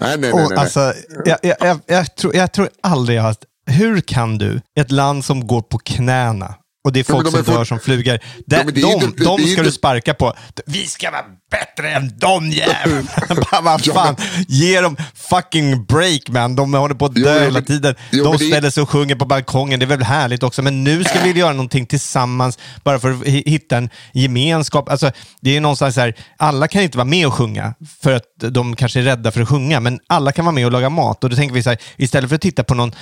[0.00, 0.32] nej, nej.
[0.34, 0.58] nej, nej.
[0.58, 0.92] alltså,
[1.24, 3.36] jag, jag, jag, jag, tror, jag tror aldrig jag har...
[3.66, 6.54] Hur kan du, ett land som går på knäna,
[6.88, 8.18] och det är Ja, folk de som är for- dör som flugor.
[8.46, 10.34] De, Ja, de, de ska du sparka på.
[10.66, 13.08] Vi ska vara bättre än de jävlarna.
[13.62, 14.16] Vad Ja, fan,
[14.48, 16.56] ge dem fucking break man.
[16.56, 17.94] De håller på att dö Jo, hela tiden.
[18.12, 19.78] jo, de ställer sig och sjunger på balkongen.
[19.80, 20.62] Det är väl härligt också.
[20.62, 24.88] Men nu ska vi göra någonting tillsammans bara för att hi- hitta en gemenskap.
[24.88, 28.24] Alltså, det är någonstans så här, alla kan inte vara med och sjunga för att
[28.36, 31.24] de kanske är rädda för att sjunga, men alla kan vara med och laga mat.
[31.24, 32.92] Och då tänker vi så här, istället för att titta på någon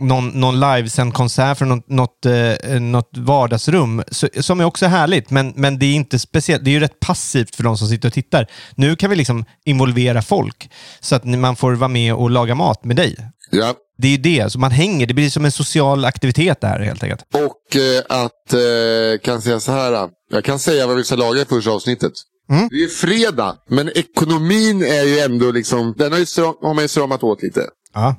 [0.00, 5.30] någon, någon livesänd konsert från något, något, eh, något vardagsrum, så, som är också härligt,
[5.30, 6.64] men, men det är inte speciellt.
[6.64, 8.46] Det är ju rätt passivt för de som sitter och tittar.
[8.74, 12.84] Nu kan vi liksom involvera folk, så att man får vara med och laga mat
[12.84, 13.16] med dig.
[13.50, 13.74] Ja.
[13.98, 15.06] Det är ju det, så man hänger.
[15.06, 17.22] Det blir som en social aktivitet där helt enkelt.
[17.34, 20.08] Och eh, att, eh, kan säga så här.
[20.30, 22.12] Jag kan säga vad vi ska laga i första avsnittet.
[22.50, 22.68] Mm.
[22.68, 26.74] Det är ju fredag, men ekonomin är ju ändå liksom, den har, ju stram, har
[26.74, 27.60] man ju stramat åt lite.
[27.94, 28.14] Ja.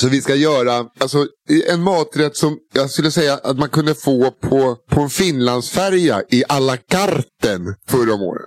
[0.00, 1.26] Så vi ska göra alltså,
[1.70, 6.44] en maträtt som jag skulle säga att man kunde få på, på en Finlandsfärja i
[6.48, 8.46] à la carten förra om året.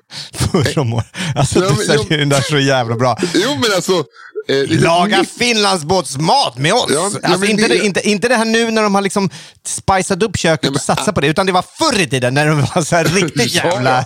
[0.52, 1.06] Förra om året.
[1.36, 3.18] Alltså, Ja, du men- säljer den där så jävla bra.
[3.34, 4.04] Jo men alltså.
[4.48, 6.86] Eh, Laga finlandsbåtsmat med oss!
[6.90, 9.30] Ja, ja, alltså, inte, det- inte, inte det här nu när de har liksom
[9.68, 12.48] spicat upp köket men- och satsat på det, utan det var förr i tiden när
[12.48, 14.06] de var så här riktigt Ja, jävla...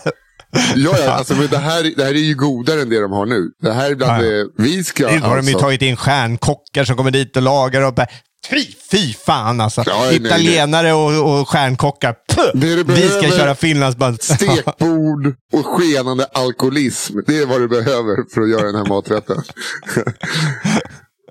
[0.75, 3.25] Ja, ja alltså, men det, här, det här är ju godare än det de har
[3.25, 3.49] nu.
[3.61, 5.07] Det här är bland Ja, det vi ska...
[5.11, 8.07] Nu har de ju alltså- tagit in stjärnkockar som kommer dit och lagar och bara,
[8.49, 9.83] fy, fy fan alltså.
[9.85, 10.27] Ja, nej, nej.
[10.27, 12.15] Italienare och, och stjärnkockar.
[12.35, 12.51] Puh!
[12.53, 14.17] Det du Vi ska köra finlandsband.
[14.21, 17.19] Stekbord och skenande alkoholism.
[17.27, 19.37] Det är vad du behöver för att göra den här maträtten.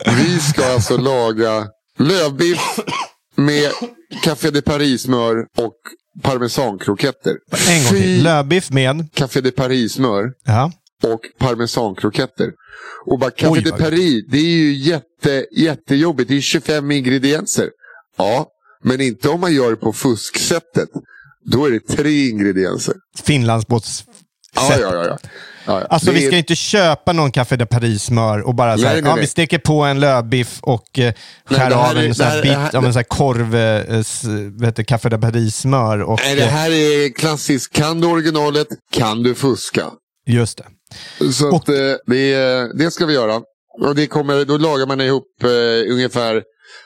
[0.06, 1.66] Vi ska alltså laga
[1.98, 2.78] lövbiff
[3.36, 3.70] med
[4.22, 5.74] Café de Paris-smör och
[6.22, 7.36] parmesankroketter.
[7.68, 8.22] en gång till.
[8.22, 9.08] Lövbiff med...
[9.14, 10.72] Café de Paris-smör Ja.
[11.02, 12.52] och parmesankroketter.
[13.06, 16.28] Och bara Café Oj, de Paris, det är ju jätte, jättejobbigt.
[16.28, 17.68] Det är 25 ingredienser.
[18.16, 18.48] Ja,
[18.82, 20.88] men inte om man gör det på fusksättet.
[21.46, 22.94] Då är det tre ingredienser.
[23.24, 24.04] Finlandsbåts...
[24.54, 24.78] Ja, sätt.
[24.82, 25.04] ja, ja.
[25.06, 25.18] ja.
[25.66, 25.86] ja.
[25.90, 28.92] Alltså vi ska är- ju inte köpa någon Café de Paris-smör och bara så här,
[28.92, 29.20] Nej, nej, ja, nej.
[29.22, 31.12] vi steker på en lövbiff och eh,
[31.44, 35.08] skär av är- en sån här bit av en sån här korv, eh, heter Café
[35.08, 36.02] de Paris-smör.
[36.02, 37.72] Och, Nej, det eh, här är klassiskt.
[37.74, 39.86] Kan du originalet, kan du fuska.
[40.26, 40.58] Just
[41.18, 41.32] det.
[41.32, 41.74] Så Och- att, eh,
[42.06, 43.40] det, det ska vi göra.
[43.80, 46.42] Och det kommer, då lagar man ihop eh, ungefär,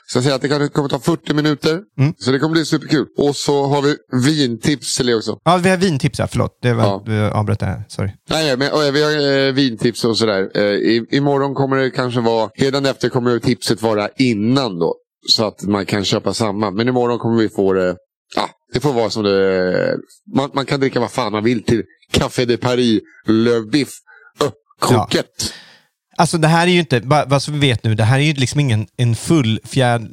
[0.07, 1.79] så jag säger att det kan, kommer ta 40 minuter.
[1.99, 2.13] Mm.
[2.17, 3.05] Så det kommer bli superkul.
[3.17, 5.37] Och så har vi vintips till det också.
[5.43, 6.51] Ja, vi har vintips här, förlåt.
[6.61, 7.03] Det var, Ja.
[7.05, 8.11] du avbröt det här, sorry.
[8.29, 10.49] Nej, men och, vi har eh, vintips och sådär.
[10.55, 14.95] Eh, i, imorgon kommer det kanske vara, redan efter kommer tipset vara innan då.
[15.27, 16.71] Så att man kan köpa samma.
[16.71, 17.95] Men imorgon kommer vi få det,
[18.35, 19.97] ja, det får vara som det,
[20.35, 23.89] man, man kan dricka vad fan man vill till Café de Paris lövbiff.
[24.41, 24.49] Öh,
[24.79, 25.53] kokett.
[26.19, 28.59] Alltså det här är ju inte, vad vi vet nu, det här är ju liksom
[28.59, 30.07] ingen en full fjäd,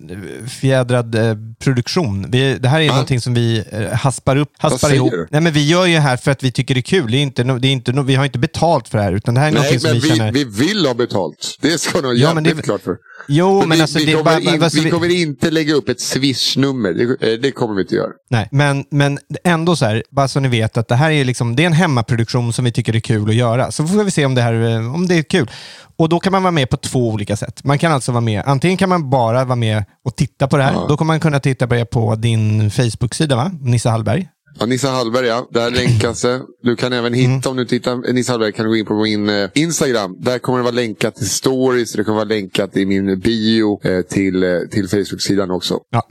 [0.60, 2.26] fjädrad eh, produktion.
[2.30, 2.92] Vi, det här är Va?
[2.94, 5.10] någonting som vi eh, haspar upp, haspar ihop.
[5.10, 5.26] du?
[5.30, 7.10] Nej men vi gör ju det här för att vi tycker det är kul.
[7.10, 9.40] Det är inte, det är inte, vi har inte betalt för det här, utan det
[9.40, 10.32] här är Nej, någonting som men vi, vi, känner...
[10.32, 11.58] vi vill ha betalt.
[11.60, 12.96] Det ska nog Ja, men jävligt det- klart för.
[13.28, 13.98] Jo, men vi, alltså...
[13.98, 16.92] vi, kommer bara, in, alltså, vi kommer inte lägga upp ett swish-nummer.
[16.92, 18.10] Det, eh, det kommer vi inte göra.
[18.30, 21.56] Nej, men, men ändå så här, bara så ni vet att det här är, liksom,
[21.56, 23.70] det är en hemmaproduktion som vi tycker är kul att göra.
[23.72, 25.50] Så får vi se om det, här, eh, om det är kul.
[25.98, 27.64] Och då kan man vara med på två olika sätt.
[27.64, 30.62] Man kan alltså vara med, antingen kan man bara vara med och titta på det
[30.62, 30.88] här.
[30.88, 33.50] Då kommer man kunna titta på det på din Facebook-sida, va?
[33.60, 34.28] Nissa Hallberg.
[34.58, 35.48] Ja, Nissa Hallberg, ja.
[35.52, 36.40] Där länkas det.
[36.62, 37.30] Du kan även Mm.
[37.30, 40.16] hitta, om du tittar Nissa Hallberg, kan du gå in på min eh, Instagram.
[40.20, 41.92] Där kommer det vara länkat till stories.
[41.92, 45.78] Det kommer vara länkat i min bio eh, till, eh, till Facebook-sidan också.
[45.90, 46.02] Ja.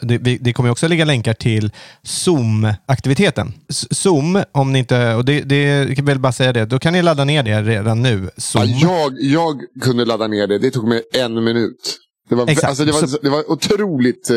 [0.00, 3.52] Det, det kommer också ligga länkar till Zoom-aktiviteten.
[3.90, 7.24] Zoom, om ni inte, och det, det vill bara säga det, då kan ni ladda
[7.24, 8.30] ner det redan nu.
[8.36, 8.64] Zoom.
[8.66, 10.58] Ja, jag, jag kunde ladda ner det.
[10.58, 11.98] Det tog mig en minut.
[12.28, 12.68] Det var, Exakt.
[12.68, 14.36] alltså, det var, Så- det var otroligt eh,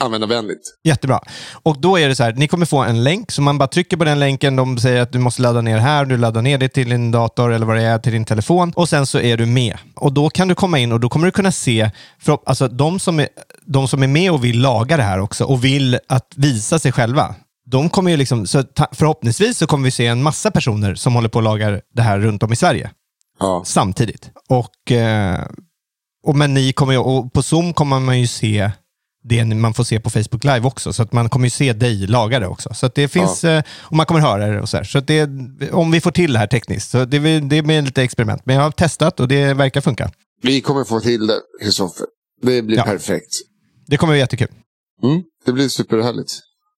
[0.00, 0.60] användarvänligt.
[0.84, 1.20] Jättebra.
[1.62, 3.96] Och då är det så här, ni kommer få en länk, så man bara trycker
[3.96, 6.68] på den länken, de säger att du måste ladda ner här, du laddar ner det
[6.68, 9.46] till din dator eller vad det är, till din telefon och sen så är du
[9.46, 9.78] med.
[9.96, 13.00] Och då kan du komma in och då kommer du kunna se, för, alltså de
[13.00, 13.28] som, är,
[13.66, 16.92] de som är med och vill laga det här också och vill att visa sig
[16.92, 17.34] själva,
[17.70, 21.28] de kommer ju liksom, så förhoppningsvis så kommer vi se en massa personer som håller
[21.28, 22.90] på och lagar det här runt om i Sverige
[23.40, 23.62] Ja.
[23.66, 24.30] samtidigt.
[24.48, 25.40] Och, eh,
[26.26, 28.70] och, men ni kommer ju, och på Zoom kommer man ju se
[29.24, 30.92] det man får se på Facebook Live också.
[30.92, 32.74] Så att man kommer ju se dig laga det också.
[32.74, 34.84] Så att det finns, eh, och man kommer höra det och så här.
[34.84, 35.30] Så att det,
[35.72, 36.90] om vi får till det här tekniskt.
[36.90, 38.42] Så det, det blir lite experiment.
[38.44, 40.10] Men jag har testat och det verkar funka.
[40.42, 42.06] Vi kommer få till det, Kristoffer.
[42.42, 42.84] Det blir Ja.
[42.84, 43.34] perfekt.
[43.86, 44.48] Det kommer bli jättekul.
[45.02, 46.32] Mm, det blir superhärligt.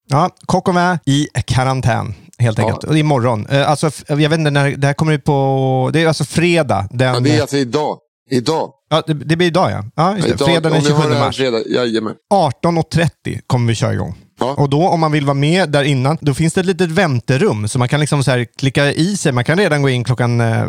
[0.08, 2.64] Ja, Kock och Vä i karantän helt Ja.
[2.64, 2.84] enkelt.
[2.84, 3.46] Och imorgon.
[3.46, 6.88] Eh, Alltså, jag vet inte när, det här kommer ut på, det är alltså fredag.
[6.90, 7.98] Den, Ja, det är alltså idag.
[8.30, 8.70] Idag.
[8.94, 9.84] Ja, det, det blir idag ja.
[9.94, 10.34] ja just det.
[10.34, 11.36] idag fredag den om ni hör 27 det här mars.
[11.36, 12.14] Fredag, jajamän.
[12.34, 14.23] 18.30 kommer vi köra igång.
[14.44, 14.54] Ja.
[14.62, 17.68] Och då om man vill vara med där innan, då finns det ett litet vänterum.
[17.68, 19.32] Så man kan liksom så klicka i sig.
[19.32, 20.64] Man kan redan gå in klockan, eh,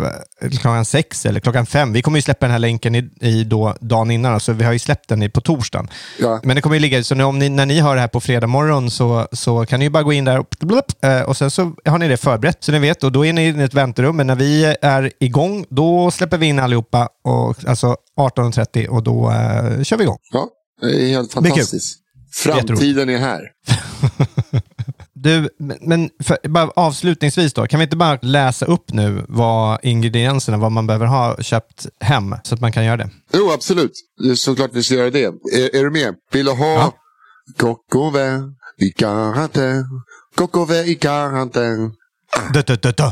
[0.51, 1.93] klockan sex eller klockan fem.
[1.93, 4.73] Vi kommer ju släppa den här länken i, i då, dagen innan, så vi har
[4.73, 5.89] ju släppt den på torsdagen.
[6.19, 6.39] Ja.
[6.43, 8.21] Men det kommer ju ligga, så nu, om ni, när ni hör det här på
[8.21, 11.37] fredag morgon så, så kan ni ju bara gå in där och, blup, eh, och
[11.37, 12.63] sen så har ni det förberett.
[12.63, 14.17] Så ni vet, och då är ni i ett väntrum.
[14.17, 19.31] Men när vi är igång, då släpper vi in allihopa, och, alltså 18.30 och då
[19.31, 20.17] eh, kör vi igång.
[20.31, 20.47] Ja,
[20.81, 22.04] det är helt fantastiskt.
[22.35, 23.41] Framtiden är här.
[25.13, 25.49] Du,
[25.81, 30.71] men- för, bara avslutningsvis då, kan vi inte bara läsa upp nu vad ingredienserna, vad
[30.71, 33.09] man behöver ha köpt hem, så att man kan göra det?
[33.33, 33.91] Jo, absolut.
[34.35, 35.23] Såklart vi ska göra det.
[35.25, 36.15] Är, är du med?
[36.31, 36.93] Vill du ha Ja.
[37.57, 38.41] Kokove
[38.77, 39.83] i karantän?
[40.35, 41.89] Kokove i dö.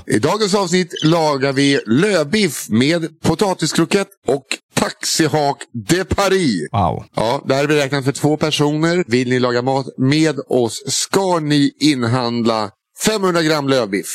[0.08, 4.44] I dagens avsnitt lagar vi lövbiff med potatiskrokett och
[4.84, 5.58] taxihak
[5.89, 6.69] de Paris.
[6.72, 7.04] Wow.
[7.15, 9.04] Ja, det här är beräknat för två personer.
[9.08, 12.69] Vill ni laga mat med oss ska ni inhandla
[13.06, 14.08] 500 gram lövbiff,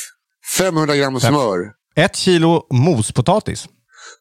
[0.57, 1.57] 500 gram smör,
[1.95, 3.67] Ett kilo mospotatis,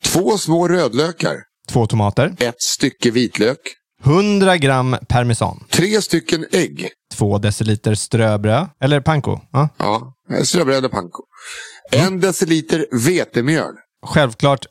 [0.04, 1.37] två små rödlökar,
[1.68, 3.58] två tomater, ett stycke vitlök,
[4.04, 6.88] 100 gram parmesan, tre stycken ägg.
[7.14, 9.40] två deciliter ströbröd, eller panko.
[9.52, 9.68] Ja.
[9.78, 11.22] Ja, ströbröd och panko.
[11.92, 13.74] En deciliter vetemjöl.
[14.06, 14.66] Självklart,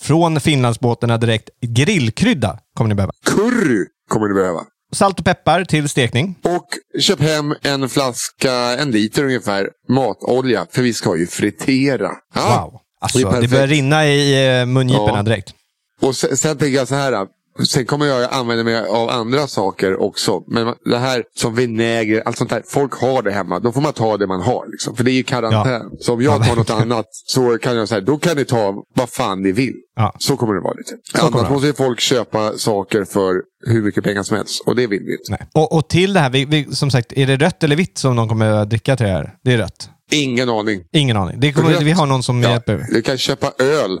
[0.00, 3.12] från Finlandsbåtarna direkt, grillkrydda kommer ni behöva.
[3.26, 4.60] Curry kommer ni behöva.
[4.92, 6.38] Salt och peppar till stekning.
[6.44, 6.66] Och
[7.00, 10.66] köp hem en flaska, en liter ungefär, matolja.
[10.70, 12.10] För vi ska ju fritera.
[12.34, 12.72] Ja, Wow.
[12.72, 13.50] det Alltså, det, perfekt.
[13.50, 15.22] börjar rinna i eh, mungiporna Ja.
[15.22, 15.54] direkt.
[16.00, 17.26] Och sen, sen tänker jag så här.
[17.64, 20.42] Sen kommer jag använda mig av andra saker också.
[20.46, 22.62] Men det här som vinäger, allt sånt där.
[22.66, 23.58] Folk har det hemma.
[23.60, 24.66] Då får man ta det man har.
[24.70, 24.96] Liksom.
[24.96, 25.82] För det är ju karantän.
[26.00, 28.74] Så om jag Ja, tar något annat så kan jag säga, då kan ni ta
[28.94, 29.74] vad fan ni vill.
[29.96, 30.14] Ja.
[30.18, 30.92] Så kommer det vara lite.
[31.14, 33.34] det Annars måste ju folk köpa saker för
[33.66, 34.62] hur mycket pengar som helst.
[34.66, 35.46] Och det vill vi inte.
[35.54, 38.16] Och, och till det här, vi, vi, som sagt, är det rött eller vitt som
[38.16, 39.34] de kommer att dricka till det här?
[39.44, 39.90] Det är rött.
[40.12, 40.80] Ingen aning.
[40.92, 41.40] Ingen aning.
[41.40, 41.82] Det kommer, Rött.
[41.82, 42.86] vi har någon som Ja, hjälper.
[42.92, 44.00] du kan köpa öl.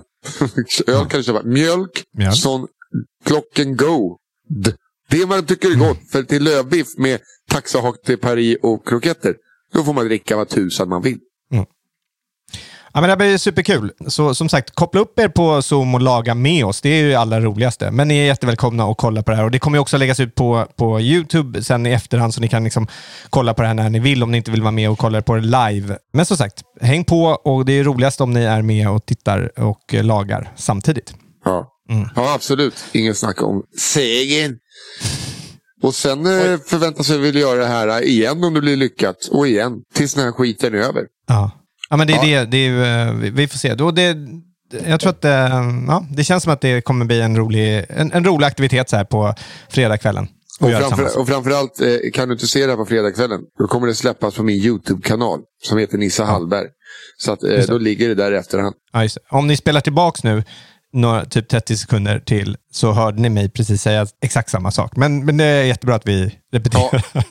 [0.86, 1.42] öl kan du köpa.
[1.42, 2.34] Mjölk, Mjölk.
[2.36, 2.66] sån
[3.24, 4.18] klocken go.
[5.08, 6.10] Det man tycker är gott.
[6.12, 7.20] För till lövbiff med
[7.50, 9.34] taxahak till Paris och kroketter.
[9.72, 11.18] Då får man dricka vad tusan man vill.
[12.96, 13.92] Ja, men det här blir superkul.
[14.06, 16.80] Så som sagt, koppla upp er på Zoom och laga med oss.
[16.80, 17.90] Det är ju det allra roligaste.
[17.90, 19.44] Men ni är jättevälkomna att kolla på det här.
[19.44, 22.64] Och Det kommer också läggas ut på, på YouTube sen i efterhand, så ni kan
[22.64, 22.86] liksom
[23.30, 25.22] kolla på det här när ni vill, om ni inte vill vara med och kolla
[25.22, 25.98] på det live.
[26.12, 29.60] Men som sagt, häng på och det är roligast om ni är med och tittar
[29.60, 31.14] och lagar samtidigt.
[31.44, 32.08] Ja, Mm.
[32.16, 32.84] ja absolut.
[32.92, 34.56] Ingen snack om segern.
[35.82, 39.28] Och sen eh, förväntas vi väl göra det här igen om det blir lyckat.
[39.30, 39.72] Och igen.
[39.94, 41.02] Tills den här skiten är över.
[41.28, 41.50] Ja,
[41.90, 42.40] ja men det är Ja.
[42.40, 42.50] det.
[42.50, 43.74] det är, eh, vi, får se.
[43.74, 44.16] Då det,
[44.86, 45.30] jag tror att eh,
[45.88, 48.96] ja, det känns som att det kommer bli en rolig, en, en rolig aktivitet så
[48.96, 49.34] här på
[49.68, 50.28] fredagskvällen.
[50.60, 53.40] Och, framför, och framförallt eh, kan du inte se det här på fredagskvällen.
[53.58, 55.40] Då kommer det släppas på min YouTube-kanal.
[55.62, 56.66] Som heter Nissa Hallberg.
[57.18, 58.74] Så att, eh, då ligger det där i efterhand.
[58.92, 59.08] Ja.
[59.30, 60.44] Om ni spelar tillbaks nu,
[60.96, 64.96] några, typ 30 sekunder till, så hörde ni mig precis säga exakt samma sak.
[64.96, 67.02] Men, men det är jättebra att vi repeterar.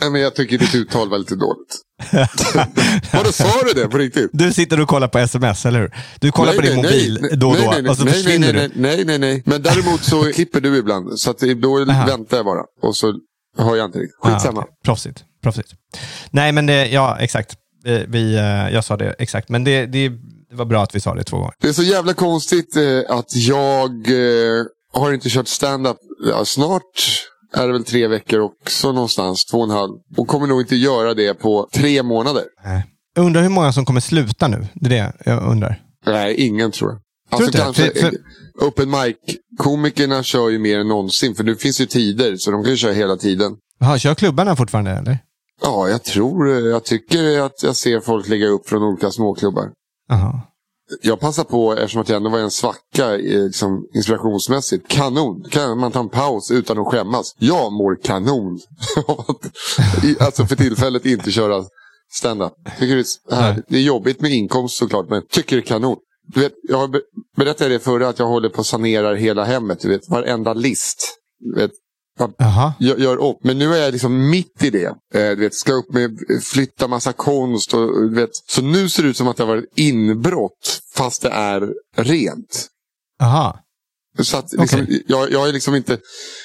[0.00, 1.80] Nej, men jag tycker ditt uttal var lite dåligt.
[3.12, 4.30] Vadå, sa du det på riktigt?
[4.32, 5.94] Du sitter och kollar på sms, eller hur?
[6.20, 8.14] Du kollar på din mobil nej, då och nej, då, nej, nej, och så nej,
[8.14, 8.80] försvinner nej, du.
[8.80, 9.42] nej, nej, nej, nej.
[9.46, 11.20] Men däremot så klipper du ibland.
[11.20, 12.06] Så att då Aha.
[12.06, 12.62] väntar jag bara.
[12.82, 13.14] Och så
[13.58, 14.16] hör jag inte riktigt.
[14.22, 14.60] Skitsamma.
[14.60, 14.74] Ah, okej.
[14.84, 15.24] Proffsigt.
[15.42, 15.74] Proffsigt.
[16.30, 17.54] Nej, men det, ja, exakt.
[17.84, 20.10] Vi, vi, eh, jag sa det exakt, men det, det,
[20.50, 21.52] det var bra att vi sa det två gånger.
[21.60, 25.96] Det är så jävla konstigt eh, att jag eh, har inte kört stand-up.
[26.30, 26.82] Ja, snart
[27.54, 29.44] är det väl tre veckor också någonstans.
[29.44, 29.92] Två och en halv.
[30.16, 32.44] Och kommer nog inte göra det på tre månader.
[33.14, 34.66] Jag undrar hur många som kommer sluta nu.
[34.74, 35.82] Det är det jag undrar.
[36.06, 37.00] Nej, ingen tror jag.
[37.38, 37.58] Tror Alltså inte?
[37.82, 38.18] kanske, För- för-
[38.66, 41.34] Open mic-komikerna kör ju mer än någonsin.
[41.34, 43.56] För nu finns ju tider, så de kan ju köra hela tiden.
[43.80, 45.18] Jaha, kör klubbarna fortfarande, eller?
[45.62, 49.68] Ja, jag tror, jag tycker att jag ser folk lägga upp från olika småklubbar.
[50.08, 50.40] Jaha.
[51.02, 54.88] Jag passar på, eftersom att jag ändå var en svacka eh, liksom, inspirationsmässigt.
[54.88, 55.44] Kanon!
[55.50, 57.34] Kan man ta en paus utan att skämmas?
[57.38, 58.60] Jag mår kanon
[59.06, 61.64] av att i- alltså för tillfället inte köra
[62.12, 62.52] stand-up.
[62.78, 63.64] Tycker det, är härligt.
[63.68, 65.96] det är jobbigt med inkomst såklart, men tycker det är kanon.
[66.34, 66.96] Du vet, jag
[67.36, 69.80] berättade det förra att jag håller på att sanera hela hemmet.
[69.80, 71.16] Du vet, varenda list.
[71.54, 71.70] Du vet,
[72.78, 73.36] gör, upp.
[73.42, 74.86] Men nu är jag liksom mitt i det.
[74.86, 77.74] Eh, du vet, ska upp med flytta massa konst.
[77.74, 78.30] Och, du vet.
[78.48, 82.68] Så nu ser det ut som att det har varit inbrott fast det är rent.
[83.18, 83.56] Jaha.
[84.22, 85.04] Så att, liksom, Okej.
[85.06, 85.98] jag, jag är liksom inte...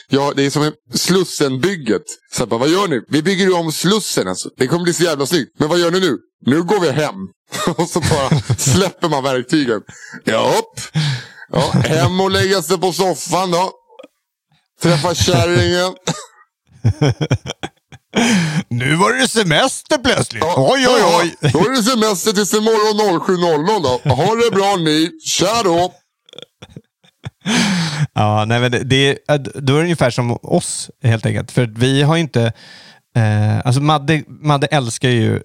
[0.10, 2.04] Jag, det är som en Slussenbygget.
[2.34, 3.02] Så bara, vad gör ni?
[3.08, 4.50] Vi bygger ju om Slussen alltså.
[4.58, 5.60] Det kommer bli så jävla snyggt.
[5.60, 6.18] Men vad gör ni nu?
[6.45, 7.16] Nu går vi hem.
[7.78, 9.82] och så bara släpper man verktygen.
[10.26, 10.80] Japp.
[11.52, 13.72] Ja, hem och lägga sig på soffan då.
[14.84, 15.96] Träffa kärringen.
[18.68, 20.44] Nu var det semester plötsligt.
[20.44, 21.52] Ja, Oj, oj, ja, oj.
[21.54, 24.14] Då är det semester tills imorgon 07.00 då.
[24.14, 25.10] Ha det bra ni.
[25.26, 25.94] Tja då.
[28.14, 29.18] Ja, nej, men det, det,
[29.56, 31.52] då är det ungefär som oss helt enkelt.
[31.52, 32.54] För vi har inte...
[33.16, 35.42] Eh, alltså Madde, Madde älskar ju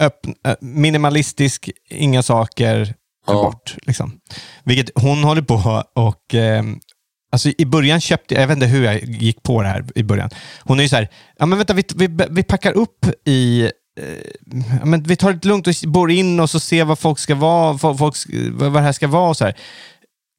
[0.00, 2.94] öppn, eh, minimalistisk, inga saker,
[3.26, 3.32] Ja.
[3.32, 3.74] bort.
[3.82, 4.12] Liksom.
[4.64, 6.34] Vilket hon håller på och...
[6.34, 6.62] Eh,
[7.32, 10.02] alltså I början köpte jag, jag vet inte hur jag gick på det här i
[10.02, 10.30] början.
[10.60, 11.08] Hon är ju så här,
[11.38, 13.62] ja men vänta, vi, vi, vi packar upp i
[14.00, 17.34] eh, men vi tar det lugnt och bor in och så ser vad folk ska
[17.34, 18.16] vara, folk,
[18.52, 19.54] vad det här ska vara och så här.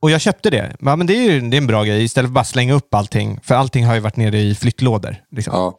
[0.02, 0.76] Och jag köpte det.
[0.80, 2.74] Ja, men det är ju det är en bra grej, istället för att bara slänga
[2.74, 3.40] upp allting.
[3.44, 5.16] För allting har ju varit nere i flyttlådor.
[5.32, 5.54] Liksom.
[5.54, 5.76] Ja.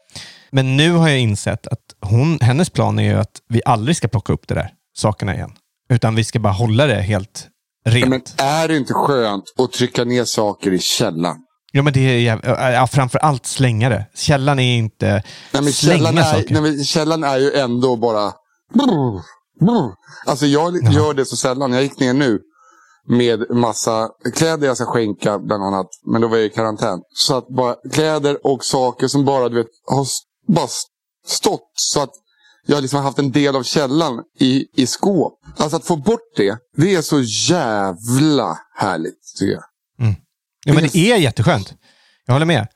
[0.50, 4.08] Men nu har jag insett att hon, hennes plan är ju att vi aldrig ska
[4.08, 5.52] plocka upp det där sakerna igen.
[5.88, 7.48] Utan vi ska bara hålla det helt
[7.84, 8.08] rent.
[8.08, 11.36] Men är det inte skönt att trycka ner saker i källan?
[11.72, 12.40] Ja, men det är
[12.72, 14.06] ja, framför allt slänga det.
[14.14, 15.06] Källan är inte
[15.52, 16.52] Nej, men slänga källan, är, saker.
[16.54, 18.32] nej, men källan är ju ändå bara...
[20.26, 21.72] Alltså jag gör det så sällan.
[21.72, 22.38] Jag gick ner nu
[23.08, 25.86] med massa kläder jag ska skänka bland annat.
[26.12, 27.00] Men då var jag i karantän.
[27.14, 30.06] Så att bara kläder och saker som bara du vet, har
[30.48, 30.68] bara
[31.26, 31.70] stått.
[31.74, 32.10] Så att
[32.66, 35.38] jag liksom har haft en del av källan i, i skåp.
[35.56, 37.20] Alltså att få bort det, det är så
[37.54, 39.64] jävla härligt tycker jag.
[40.64, 41.74] Ja, men det är jätteskönt.
[42.26, 42.68] Jag håller med.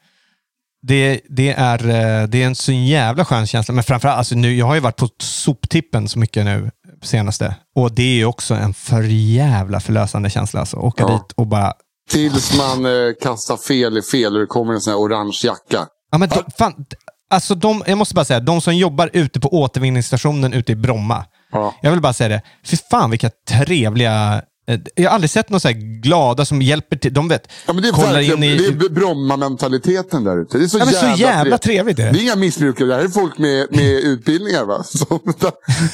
[0.82, 3.74] Det, det, är, eh, det är en så jävla skön känsla.
[3.74, 6.70] Men framförallt, alltså nu, jag har ju varit på soptippen så mycket nu
[7.03, 7.57] senaste.
[7.74, 10.61] Och det är ju också en för jävla förlösande känsla.
[10.61, 10.76] Alltså.
[10.76, 11.12] Åka Ja.
[11.12, 11.72] dit och bara...
[12.11, 15.87] Tills man eh, kastar fel i fel och det kommer en sån här orange jacka.
[16.11, 16.87] Ja, men de, fan,
[17.31, 21.24] alltså de, jag måste bara säga, de som jobbar ute på återvinningsstationen ute i Bromma.
[21.53, 21.74] Ja.
[21.83, 22.43] Jag vill bara säga det.
[22.66, 24.43] Fy fan vilka trevliga...
[24.68, 27.14] eh, Jag har aldrig sett några så här glada som hjälper till.
[27.14, 28.57] De vet, Ja, men det är kollar verkligen in i...
[28.70, 30.59] det är Bromma-mentaliteten där ute.
[30.59, 32.11] Det är så, Ja, men jävla, så jävla trevligt är det.
[32.11, 34.64] Det är inga missbrukare, det här är folk med, med utbildningar.
[34.64, 34.83] Va?
[34.85, 35.51] Som, de,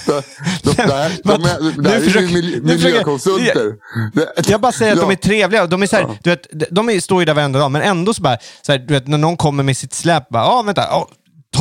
[0.07, 0.22] de,
[0.62, 3.72] de, här- de, Men- är- nu det här är försöker- ju mil, nu försöker- miljökonsulter.
[4.14, 5.66] Det- Jag bara säger att de är trevliga.
[5.66, 8.14] De är så här, du vet, de är, står ju där varenda dag, men ändå
[8.14, 10.83] så bara, så här, du vet, när någon kommer med sitt släp, bara, ah, vänta,
[10.83, 11.09] ah,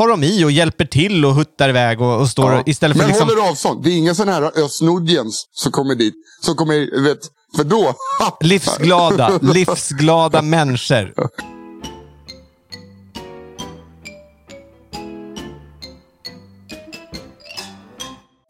[0.02, 2.64] tar de i och hjälper till och huttar iväg och, och står Ja.
[2.66, 3.30] istället för Men liksom...
[3.30, 3.84] håller avstånd.
[3.84, 6.14] Det är ingen sån här Östnudjens som kommer dit.
[6.41, 7.20] Som kommer, vet,
[7.56, 7.95] för då...
[8.41, 11.14] Livsglada, livsglada människor.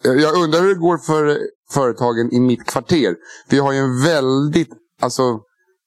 [0.03, 1.39] Jag undrar hur det går för
[1.73, 3.15] företagen i mitt kvarter.
[3.49, 4.69] Vi har ju en väldigt,
[5.01, 5.39] alltså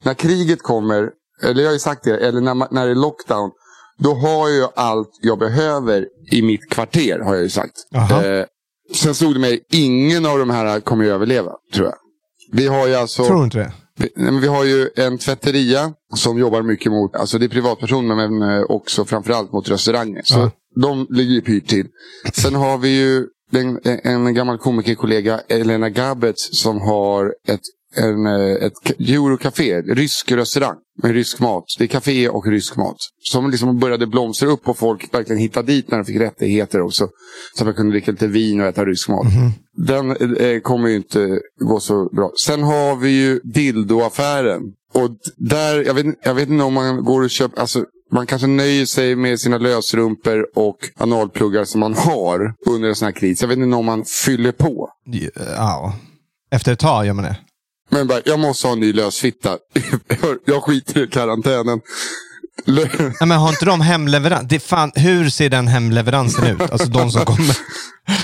[0.04, 1.10] när kriget kommer,
[1.42, 3.50] eller jag har ju sagt det, eller när, när det är lockdown.
[3.99, 7.72] Då har jag allt jag behöver i mitt kvarter, har jag ju sagt.
[8.24, 8.45] Eh,
[8.95, 11.95] sen stod det mig, ingen av de här kommer ju överleva, tror jag.
[12.53, 13.24] Vi har ju alltså...
[13.24, 13.72] Tror du inte det?
[13.99, 18.14] Vi, nej, vi har ju en tvätteria som jobbar mycket mot, alltså det är privatpersoner
[18.14, 20.22] men eh, också framförallt mot restauranger.
[20.24, 20.51] Så Ja.
[20.80, 21.86] de ligger ju pyrt till.
[22.34, 27.61] Sen har vi ju en, en gammal komikerkollega, Elena Gabets, som har ett,
[27.97, 28.26] en,
[28.66, 31.64] ett eurocafé, rysk restaurang med rysk mat.
[31.78, 32.97] Det är café och rysk mat.
[33.18, 37.09] Som liksom började blomstra upp och folk verkligen hittade dit när de fick rättigheter också.
[37.57, 39.26] Så att man kunde dricka lite vin och äta rysk mat.
[39.76, 42.30] Den eh, kommer ju inte gå så bra.
[42.47, 44.62] Sen har vi ju dildoaffären.
[44.95, 48.47] Och där, jag vet, jag vet inte om man går och köper, alltså man kanske
[48.47, 53.40] nöjer sig med sina lösrumpor och analpluggar som man har under en sån här kris.
[53.40, 54.88] Jag vet inte om man fyller på.
[55.57, 55.95] Ja.
[56.51, 57.36] Efter ett tag gör man det.
[57.95, 59.59] Men bara, jag måste ha en ny lösfitta.
[60.47, 61.80] jag skiter i karantänen.
[62.66, 64.49] Nej, men har inte de hemleverans?
[64.49, 66.61] Det fan, hur ser den hemleveransen ut?
[66.61, 67.57] Alltså de som, kommer,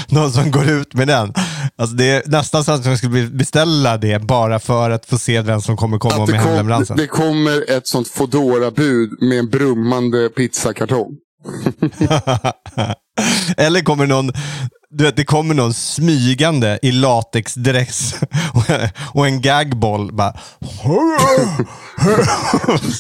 [0.15, 1.33] de som går ut med den.
[1.77, 5.41] Alltså, det är nästan så att man skulle beställa det bara för att få se
[5.41, 6.97] vem som kommer komma med kom, hemleveransen.
[6.97, 11.17] det kommer ett sånt fodora bud med en brummande pizzakartong.
[13.57, 14.33] Eller kommer någon,
[14.91, 18.15] du vet, det kommer någon smygande i latexdress
[19.15, 20.33] och, en gagboll bara...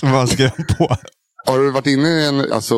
[0.01, 0.97] Som man ska på.
[1.47, 2.75] Har du varit inne i en alltså,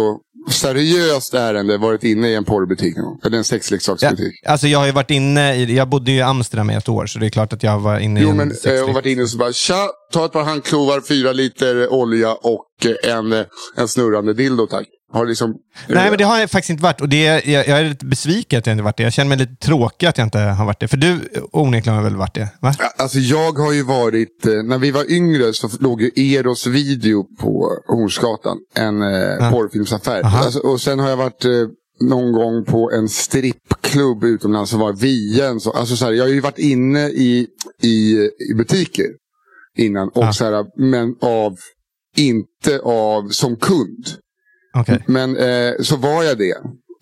[0.50, 3.18] seriöst ärende, varit inne i en porrbutik någon gång?
[3.24, 4.32] Eller en Ja, sexleksaksbutik?
[4.46, 7.06] alltså jag har ju varit inne i, jag bodde ju i Amsterdam i ett år,
[7.06, 8.78] så det är klart att jag var inne i Jo, en men sexleksak.
[8.82, 12.32] eh, och varit inne och så bara, tja, ta ett par handklovar, fyra liter olja
[12.32, 12.66] och
[13.04, 13.44] eh, en, eh,
[13.76, 14.86] en snurrande dildo tack.
[15.12, 15.54] Har liksom...
[15.88, 17.00] Nej, men det har jag faktiskt inte varit.
[17.00, 19.02] Och det, är- jag, jag är lite besviken att jag inte varit det.
[19.02, 20.88] Jag känner mig lite tråkig att jag inte har varit det.
[20.88, 21.20] För du
[21.52, 22.48] onekligen har väl varit det?
[22.60, 22.74] Va?
[22.96, 27.24] Alltså jag har ju varit, eh, när vi var yngre så låg ju Eros video
[27.40, 28.58] på Hornsgatan.
[28.74, 30.24] En eh, porrfilmsaffär.
[30.24, 30.38] Aha.
[30.44, 31.50] Alltså, och sen har jag varit eh,
[32.00, 35.60] någon gång på en strippklubb utomlands som var Vien.
[35.60, 37.46] Så, alltså så här, jag har ju varit inne i,
[37.82, 38.16] i,
[38.50, 39.06] i butiker
[39.78, 40.08] innan.
[40.08, 40.32] Och Ja.
[40.32, 41.56] så här, men av,
[42.16, 44.06] inte av som kund.
[44.74, 45.04] Okej.
[45.06, 46.54] Men eh, så var jag det.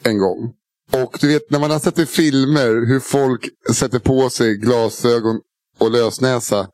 [0.03, 0.53] en gång.
[0.93, 5.41] Och du vet när man har sett i filmer hur folk sätter på sig glasögon
[5.79, 6.69] och lösnäsa.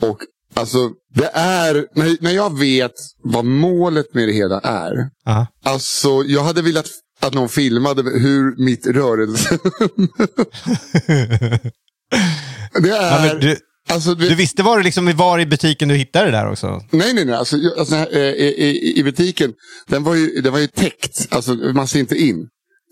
[0.00, 0.18] Och
[0.54, 5.10] alltså det är, när, när jag vet vad målet med det hela är.
[5.24, 5.46] Ja.
[5.64, 6.86] Alltså jag hade velat
[7.20, 9.58] att någon filmade hur mitt rörelse...
[12.82, 13.26] det är...
[13.26, 13.56] Ja, du,
[13.88, 16.82] alltså, du visste var, liksom, var i butiken du hittade det där också?
[16.90, 17.34] Nej, nej, nej.
[17.34, 19.52] Alltså, alltså, eh, i, i, I butiken,
[19.88, 21.26] den var, ju, den var ju täckt.
[21.30, 22.46] Alltså, man ser inte in.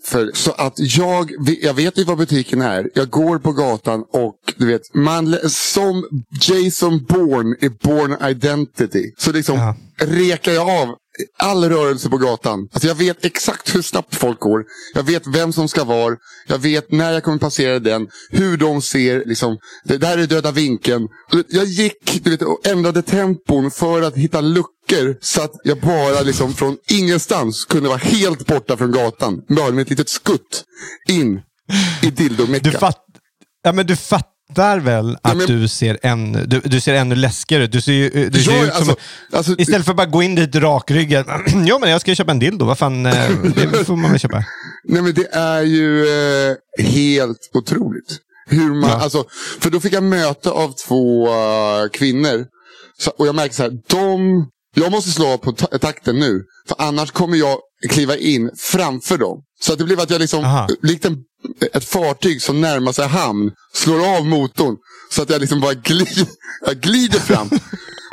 [0.05, 1.31] För, så att jag,
[1.61, 2.89] jag vet ju vad butiken är.
[2.93, 6.03] Jag går på gatan och du vet, man, som
[6.41, 9.11] Jason Bourne i Bourne Identity.
[9.17, 9.75] Så liksom Ja.
[10.05, 10.95] rekar jag av
[11.37, 12.69] all rörelse på gatan.
[12.73, 14.65] Alltså jag vet exakt hur snabbt folk går.
[14.93, 16.17] Jag vet vem som ska var.
[16.47, 18.07] Jag vet när jag kommer passera den.
[18.29, 19.25] Hur de ser.
[19.25, 21.07] Liksom, det där är döda vinkeln.
[21.47, 25.17] Jag gick du vet, och ändrade tempon för att hitta luckor.
[25.21, 29.41] Så att jag bara liksom, från ingenstans kunde vara helt borta från gatan.
[29.49, 30.63] Bara med ett litet skutt
[31.07, 31.41] in
[32.01, 32.71] i dildomeckan.
[32.71, 33.05] Du, fatt,
[33.63, 34.36] ja, men du fattar
[34.79, 37.71] väl att men- du, ser en, du, du ser ännu läskigare ut?
[37.71, 38.95] Du ser, ju- du ser Ja, ut som, alltså-
[39.31, 41.25] alltså- istället för att bara gå in dit rakryggad.
[41.65, 42.65] ja, men jag ska köpa en dildo.
[42.65, 43.13] Vad fan, eh,
[43.55, 44.43] det får man väl köpa.
[44.89, 48.17] Nej men det är ju eh, helt otroligt.
[48.49, 48.95] Hur man, Ja.
[49.01, 49.23] alltså,
[49.59, 52.45] för då fick jag möte av två eh, kvinnor.
[52.99, 56.41] Så, och jag märkte så här, de, jag måste slå på ta- takten nu.
[56.67, 57.57] För annars kommer jag
[57.89, 59.43] kliva in framför dem.
[59.59, 60.67] Så att det blev att jag liksom, Aha.
[60.81, 61.17] likt en,
[61.73, 64.75] ett fartyg som närmar sig hamn, slår av motorn.
[65.11, 66.27] Så att jag liksom bara glider,
[66.65, 67.49] jag glider fram.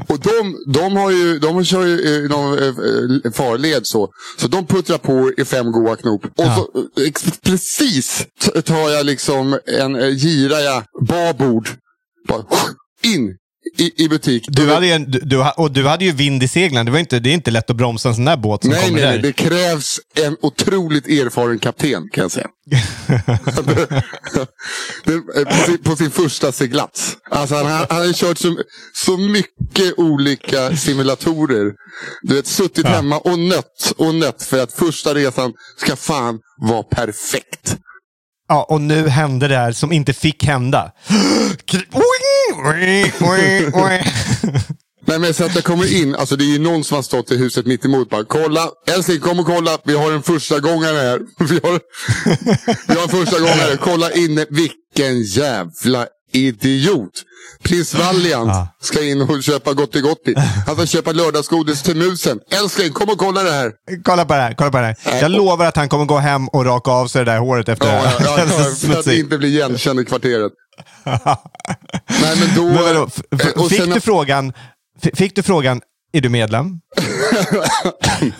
[0.08, 4.08] Och de, de, har ju, de kör ju eh, någon eh, eh, farled så.
[4.38, 6.24] Så de puttrar på i fem goa knop.
[6.24, 6.56] Och Ja.
[6.56, 8.26] så eh, precis
[8.64, 11.68] tar jag liksom en, eh, girar jag babord.
[12.28, 12.44] Bara
[13.02, 13.36] in
[13.78, 14.44] i, i butik.
[14.48, 16.86] Du hade en, du, du, och du hade ju vind i seglen.
[16.86, 18.82] Det, var inte, det är inte lätt att bromsa en sån där båt som Nej,
[18.84, 19.12] kommer nej, där.
[19.12, 19.22] nej.
[19.22, 22.48] Det krävs en otroligt erfaren kapten kan jag säga.
[25.04, 27.16] På, sin, på sin första seglats.
[27.30, 28.56] Alltså, han, han, han har kört så,
[28.94, 31.72] så mycket olika simulatorer.
[32.22, 36.82] Du vet, suttit hemma och nött och nött för att första resan ska fan vara
[36.82, 37.76] perfekt.
[38.48, 40.92] Ja, och nu hände det här som inte fick hända.
[45.06, 47.30] Nej men så att jag kommer in, alltså det är ju någon som har stått
[47.30, 50.96] i huset mitt emot bara kolla, älskling kom och kolla, vi har en första gångare
[50.98, 51.20] här.
[51.48, 51.80] Vi har,
[52.88, 57.10] vi har en första gångare, kolla inne, vilken jävla idiot.
[57.62, 58.68] Prins Valiant Ja.
[58.82, 60.34] ska in och köpa Gotti-Gotti.
[60.66, 62.40] Han ska köpa lördagsgodis till musen.
[62.50, 63.72] Älskling kom och kolla det här.
[64.04, 64.96] kolla på det här, kolla på det här.
[65.20, 67.86] Jag lovar att han kommer gå hem och raka av sig det där håret efter
[67.86, 68.16] Ja, det här.
[68.20, 70.52] ja, Så ja, för att inte bli igenkänd i kvarteret.
[72.22, 72.64] Nej men då...
[72.64, 74.52] Men vadå, eh, fick, sen- du frågan,
[75.14, 75.80] fick du frågan,
[76.12, 76.66] är du medlem?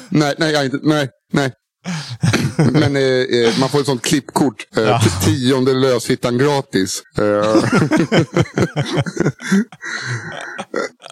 [0.09, 1.53] nej, nej, jag inte, nej, nej.
[2.57, 4.57] Men eh, eh, man får ett sånt klippkort.
[4.76, 5.01] Eh, Ja.
[5.24, 7.03] Tionde lösfittan gratis.
[7.18, 7.24] Eh.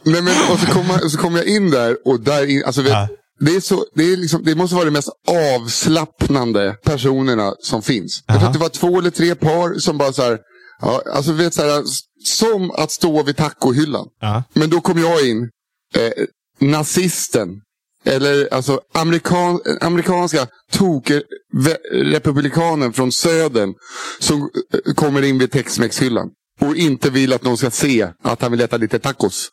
[0.04, 2.90] nej, men, och så kommer så kom jag in där och där in, alltså, vet,
[2.92, 3.08] Ja.
[3.40, 5.08] det, är så, det, är liksom, det måste vara de mest
[5.56, 8.24] avslappnande personerna som finns.
[8.26, 10.38] Jag tror att det var två eller tre par som bara så här,
[10.82, 11.82] ja, alltså vet så här,
[12.24, 14.08] som att stå vid tacohyllan.
[14.20, 14.42] Ja.
[14.52, 15.50] Men då kom jag in,
[15.94, 16.10] eh,
[16.58, 17.60] nazisten.
[18.04, 23.74] Eller alltså amerikan, amerikanska tok-republikanen från södern.
[24.18, 24.48] Som eh,
[24.94, 26.30] kommer in vid Tex-Mex-hyllan.
[26.60, 29.48] Och inte vill att någon ska se att han vill äta lite tacos.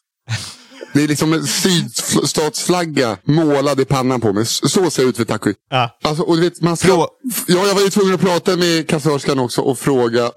[0.94, 4.46] Det är liksom en sydstatsflagga målad i pannan på mig.
[4.46, 5.54] Så ser det ut vid taco.
[5.70, 5.98] Ja.
[6.04, 6.88] Alltså, och du vet, man ska,
[7.48, 10.32] ja, jag var ju tvungen att prata med kassörskan också och fråga.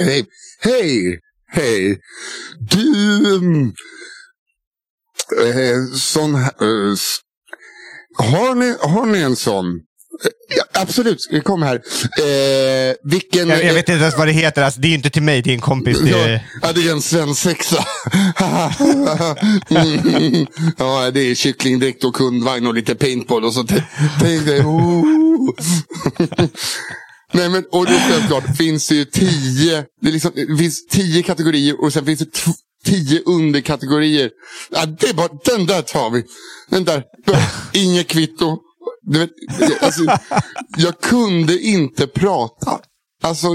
[0.00, 0.26] hej,
[0.60, 1.98] hej, hej.
[2.60, 3.72] Du,
[5.42, 7.18] eh, sån här, s-
[8.18, 9.66] har, ni, har ni en sån?
[10.56, 11.74] Ja, absolut, kom här.
[11.74, 13.48] Eh, vilken...
[13.48, 14.62] Jag, jag vet inte ens vad det heter.
[14.62, 15.98] Alltså, det är inte till mig, det är en kompis.
[16.00, 17.84] Det är, ja, det är en svensexa.
[19.70, 20.46] mm,
[20.78, 23.64] ja, det är kycklingdräkt och kundvagn och lite paintball och så
[24.20, 24.60] tänk dig.
[24.60, 25.50] Oh.
[27.32, 31.22] Nej, men, och då självklart finns det ju tio, det, är liksom, det finns tio
[31.22, 32.26] kategorier och sen finns det
[32.84, 34.30] tio underkategorier.
[34.70, 36.24] Ja, det är bara, den där tar vi.
[36.70, 37.04] Den där,
[37.72, 38.58] inget kvitto.
[39.06, 39.30] Du vet,
[39.82, 40.02] alltså,
[40.76, 42.80] jag kunde inte prata.
[43.22, 43.48] Alltså,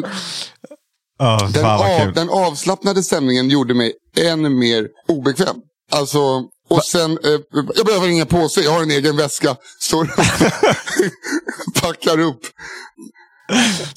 [1.20, 5.56] oh, den, av, den avslappnade stämningen gjorde mig än mer obekväm.
[5.92, 7.40] Alltså, och sen, eh,
[7.76, 9.56] jag behöver ingen påse, jag har en egen väska.
[9.80, 10.06] Står
[11.82, 12.42] packar upp.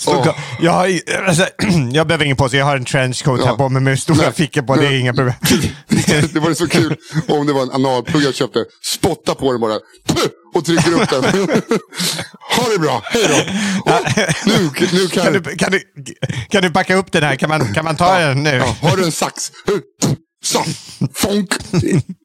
[0.06, 0.36] Åh.
[0.60, 1.46] jag, har, alltså,
[1.92, 3.56] jag behöver ingen påse, jag har en trenchcoat här Ja.
[3.56, 4.32] på mig med stora Nej.
[4.32, 5.34] fickor på, det är inga problem.
[6.32, 6.96] det var så kul
[7.28, 8.64] om det var en analplugg jag köpte.
[8.84, 9.78] Spotta på den bara.
[10.08, 10.26] Puh!
[10.54, 11.24] Och trycker upp den.
[12.56, 13.92] ha det bra, hej då.
[13.92, 14.00] Och
[14.46, 15.82] nu, nu kan, Kan du, kan, du,
[16.50, 17.36] kan du packa upp den här?
[17.36, 18.50] Kan man, kan man ta den nu?
[18.56, 19.52] Ja, har du en sax?
[20.44, 20.64] Så,
[21.14, 21.48] fonk.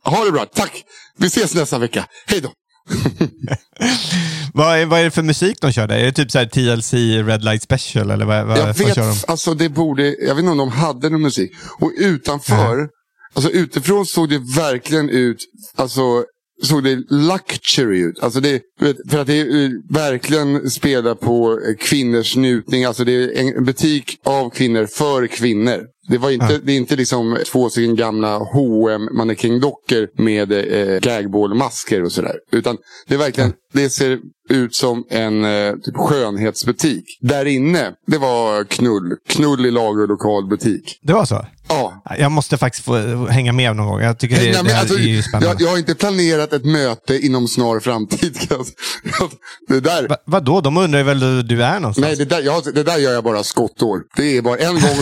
[0.05, 0.71] Ha det bra, tack.
[1.17, 2.05] Vi ses nästa vecka.
[2.27, 2.49] Hej då.
[4.53, 5.97] Vad, är, vad är det för musik de kör där?
[5.97, 6.93] Är det typ så här TLC
[7.27, 8.11] Red Light Special?
[8.11, 9.15] Eller vad, vad, Jag vad vet, kör de?
[9.27, 11.51] alltså det borde, jag vet inte om de hade någon musik.
[11.79, 12.89] Och utanför,
[13.33, 15.37] alltså utifrån såg det verkligen ut,
[15.75, 16.23] alltså
[16.63, 18.19] såg det luxury ut.
[18.19, 18.61] Alltså det,
[19.09, 22.85] för att det är verkligen spelar på kvinnors njutning.
[22.85, 25.83] Alltså det är en butik av kvinnor för kvinnor.
[26.07, 32.03] Det, var inte, det är inte liksom två stycken gamla hm mannekingdockor med eh, gagballmasker
[32.03, 32.35] och sådär.
[32.51, 32.77] Utan
[33.07, 37.03] det är verkligen, det ser ut som en eh, typ skönhetsbutik.
[37.21, 39.15] Där inne, det var knull.
[39.29, 40.99] Knull i lager och lokalbutik.
[41.01, 41.45] Det var så?
[41.69, 42.03] Ja.
[42.19, 44.01] Jag måste faktiskt få hänga med någon gång.
[44.01, 45.47] Jag tycker det, Hänga det här alltså, är ju spännande.
[45.47, 48.37] jag, jag har inte planerat ett möte inom snar framtid.
[49.67, 50.61] det där, Va, vadå?
[50.61, 52.07] De undrar väl hur du är någonstans?
[52.07, 54.01] nej, det, där, jag, det där gör jag bara skottår.
[54.15, 54.97] Det är bara en gång.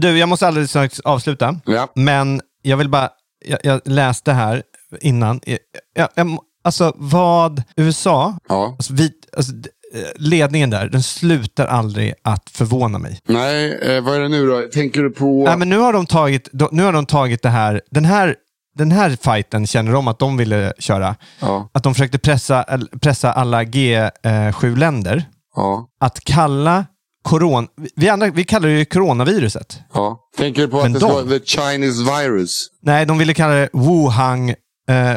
[0.00, 1.60] Du, jag måste alldeles strax avsluta.
[1.64, 1.88] Ja.
[1.94, 3.10] Men jag vill bara,
[3.44, 4.62] jag, jag läste här
[5.00, 5.40] innan.
[5.44, 5.58] Jag,
[5.94, 8.74] jag, jag, alltså vad, USA, ja.
[8.78, 9.52] alltså, vi, alltså,
[9.94, 13.20] eh, ledningen där, den slutar aldrig att förvåna mig.
[13.24, 14.62] Nej, eh, vad är det nu då?
[14.72, 15.44] Tänker du på...
[15.44, 18.36] Nej, men nu har de tagit, nu har de tagit det här, den här,
[18.74, 21.16] den här fighten känner de att de ville köra.
[21.40, 21.70] Ja.
[21.72, 22.64] Att de försökte pressa,
[23.00, 25.24] pressa alla G7-länder
[25.56, 25.86] Ja.
[26.00, 26.86] att kalla
[27.24, 29.78] corona, vi, andra, vi kallar det ju coronaviruset.
[29.94, 30.18] ja.
[30.36, 32.66] Tänker du på Men att det ska de- vara the Chinese virus?
[32.82, 34.54] Nej, de ville kalla det Wuhan, eh,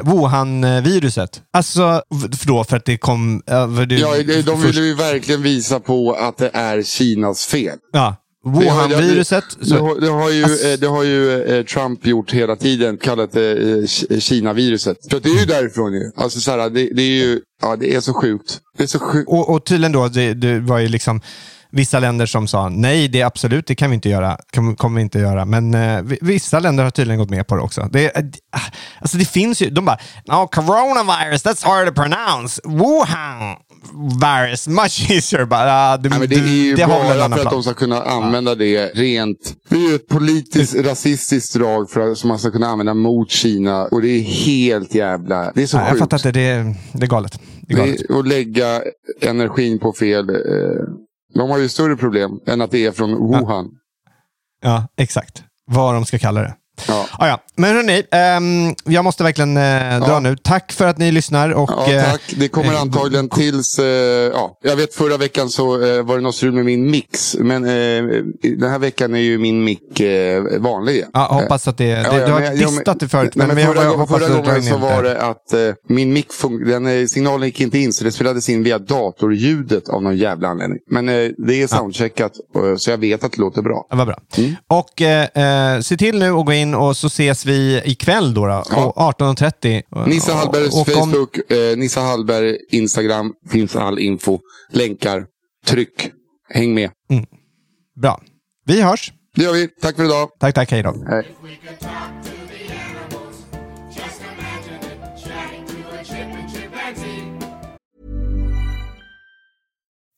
[0.03, 1.41] Wuhan-viruset.
[1.53, 2.01] Alltså,
[2.39, 3.41] för då för att det kom...
[3.47, 4.15] eh, det, Ja,
[4.45, 7.77] de ville ju verkligen visa på att det är Kinas fel.
[7.93, 8.15] Ja,
[8.45, 9.43] Wuhan-viruset.
[9.59, 12.97] Det, det, har- det har ju, eh, det har ju eh, Trump gjort hela tiden,
[12.97, 14.97] kallat det eh, Ki- Kina-viruset.
[15.11, 16.11] Så det är ju därifrån ju.
[16.17, 18.59] Alltså så här, det, det är ju, ja det är så sjukt.
[18.77, 19.29] Det är så sjukt.
[19.29, 21.21] Och, och tydligen då, det, det var ju liksom
[21.71, 24.37] vissa länder som sa nej, det är absolut, det kan vi inte göra.
[24.51, 25.45] Kan, kommer vi inte göra.
[25.45, 27.89] Men eh, vi- vissa länder har tydligen gått med på det också.
[27.91, 28.11] Det,
[28.51, 28.59] ah,
[29.01, 32.61] alltså det finns ju, de bara, no, coronavirus, that's hard to pronounce.
[32.63, 33.55] Wuhan
[34.21, 35.47] virus, much easier.
[35.51, 38.88] Ah, det, Nej, det är ju det bara för att de ska kunna använda det
[38.95, 39.55] rent.
[39.69, 43.31] Det är ju ett politiskt rasistiskt drag för att, som man ska kunna använda mot
[43.31, 43.83] Kina.
[43.86, 45.51] Och det är helt jävla...
[45.55, 45.99] Det är så jag sjukt.
[45.99, 47.39] fattar inte, det, är- det är galet.
[47.61, 48.09] Det är Det galet.
[48.09, 48.81] är att lägga
[49.21, 50.29] energin på fel...
[50.29, 50.36] Eh,
[51.33, 53.65] de har ju större problem än att det är från Wuhan.
[54.63, 55.43] Ja, exakt.
[55.71, 56.53] Vad de ska kalla det.
[56.88, 57.05] Ja.
[57.19, 57.39] Ah, ja.
[57.55, 59.63] Men hörni, ehm, jag måste verkligen eh,
[59.99, 60.19] dra Ja.
[60.19, 60.36] nu.
[60.38, 61.49] Tack för att ni lyssnar.
[61.49, 62.21] Och, Ja, eh, tack.
[62.38, 63.80] Det kommer eh, antagligen tills...
[63.80, 63.86] Eh,
[64.34, 67.36] ja, jag vet förra veckan så eh, var det något strul med min mix.
[67.39, 67.61] Men
[68.41, 70.01] den här veckan är ju min mick
[70.59, 71.09] vanlig igen.
[71.13, 71.86] Ja, hoppas att det...
[71.95, 74.63] Det du har men- men- distat det förut, men jag- förra, jag hoppas förra gången
[74.63, 75.53] så var det att
[75.89, 76.28] min mick
[76.67, 80.80] den, signalen gick inte in så det spelades in via datorljudet av någon jävla anledning.
[80.89, 82.32] Men det är soundcheckat
[82.78, 83.88] så jag vet att det låter bra.
[83.89, 84.17] Ja, vad bra.
[84.38, 84.55] Mm.
[84.67, 85.01] Och
[85.86, 88.86] se till nu att gå in och så ses vi ikväll då, då Ja.
[88.86, 89.84] och 18.30.
[90.07, 94.39] Nissa Hallbergs Och om- Facebook, eh, Nissa Hallberg Instagram, finns all info.
[94.70, 95.26] Länkar,
[95.66, 96.11] tryck,
[96.49, 96.91] häng med.
[98.01, 98.22] Bra.
[98.66, 99.13] Vi hörs.
[99.36, 99.68] Det gör vi.
[99.68, 100.30] Tack för idag.
[100.39, 100.72] Tack, tack.
[100.72, 100.95] Hej då.
[101.09, 101.28] Hej.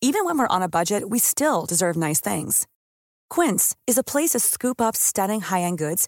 [0.01, 2.67] Even when we're on a budget, we still deserve nice things.
[3.29, 6.07] Quince is a place to scoop up stunning high-end goods